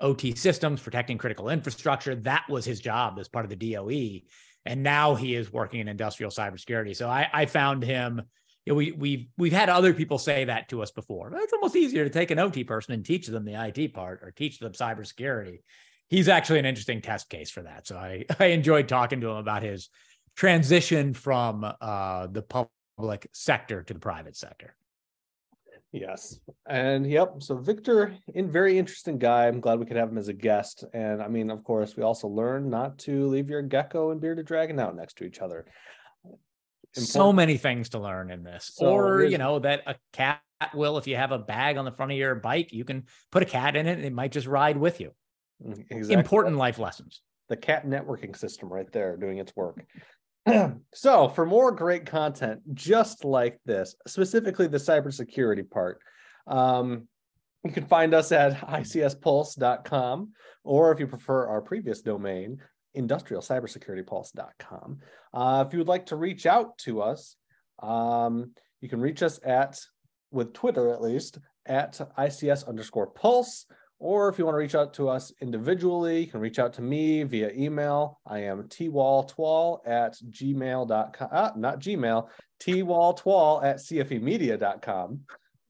[0.00, 2.14] OT systems, protecting critical infrastructure.
[2.14, 4.26] That was his job as part of the DOE.
[4.66, 6.94] And now he is working in industrial cybersecurity.
[6.96, 8.22] So I, I found him.
[8.66, 11.32] You know, we we've we've had other people say that to us before.
[11.34, 14.32] It's almost easier to take an OT person and teach them the IT part or
[14.32, 15.60] teach them cybersecurity
[16.10, 17.86] he's actually an interesting test case for that.
[17.86, 19.88] So I, I enjoyed talking to him about his
[20.36, 24.74] transition from uh, the public sector to the private sector.
[25.92, 26.38] Yes.
[26.68, 27.34] And yep.
[27.38, 29.48] So Victor, in very interesting guy.
[29.48, 30.84] I'm glad we could have him as a guest.
[30.92, 34.46] And I mean, of course, we also learned not to leave your gecko and bearded
[34.46, 35.66] dragon out next to each other.
[36.24, 37.08] Important.
[37.08, 38.72] So many things to learn in this.
[38.74, 40.40] So or, you know, that a cat
[40.74, 43.42] will, if you have a bag on the front of your bike, you can put
[43.42, 45.12] a cat in it and it might just ride with you.
[45.64, 46.14] Mm, exactly.
[46.14, 47.22] Important life lessons.
[47.48, 49.84] The cat networking system right there doing its work.
[50.94, 56.00] so, for more great content just like this, specifically the cybersecurity part,
[56.46, 57.06] um,
[57.64, 60.32] you can find us at icspulse.com,
[60.64, 62.58] or if you prefer our previous domain,
[62.96, 64.98] industrialcybersecuritypulse.com.
[65.34, 67.36] Uh, if you would like to reach out to us,
[67.82, 69.78] um, you can reach us at,
[70.30, 73.66] with Twitter at least, at ICS underscore pulse.
[74.00, 76.82] Or if you want to reach out to us individually, you can reach out to
[76.82, 78.18] me via email.
[78.26, 81.28] I am twaltwal at gmail.com.
[81.30, 82.28] Ah, not Gmail,
[82.58, 85.20] twaltwal at cfemedia.com.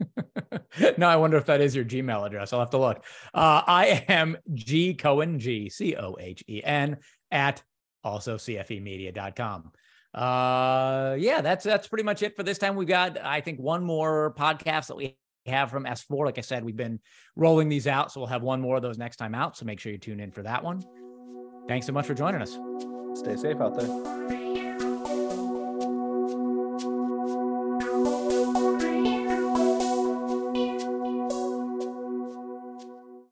[0.96, 2.52] no, I wonder if that is your Gmail address.
[2.52, 3.04] I'll have to look.
[3.34, 6.98] Uh, I am G Cohen, G C O H E N,
[7.32, 7.64] at
[8.04, 9.72] also cfemedia.com.
[10.14, 12.76] Uh, yeah, that's that's pretty much it for this time.
[12.76, 15.16] We've got, I think, one more podcast that we
[15.46, 16.26] have from S4.
[16.26, 17.00] Like I said, we've been
[17.36, 19.56] rolling these out, so we'll have one more of those next time out.
[19.56, 20.82] So make sure you tune in for that one.
[21.68, 22.58] Thanks so much for joining us.
[23.14, 24.49] Stay safe out there.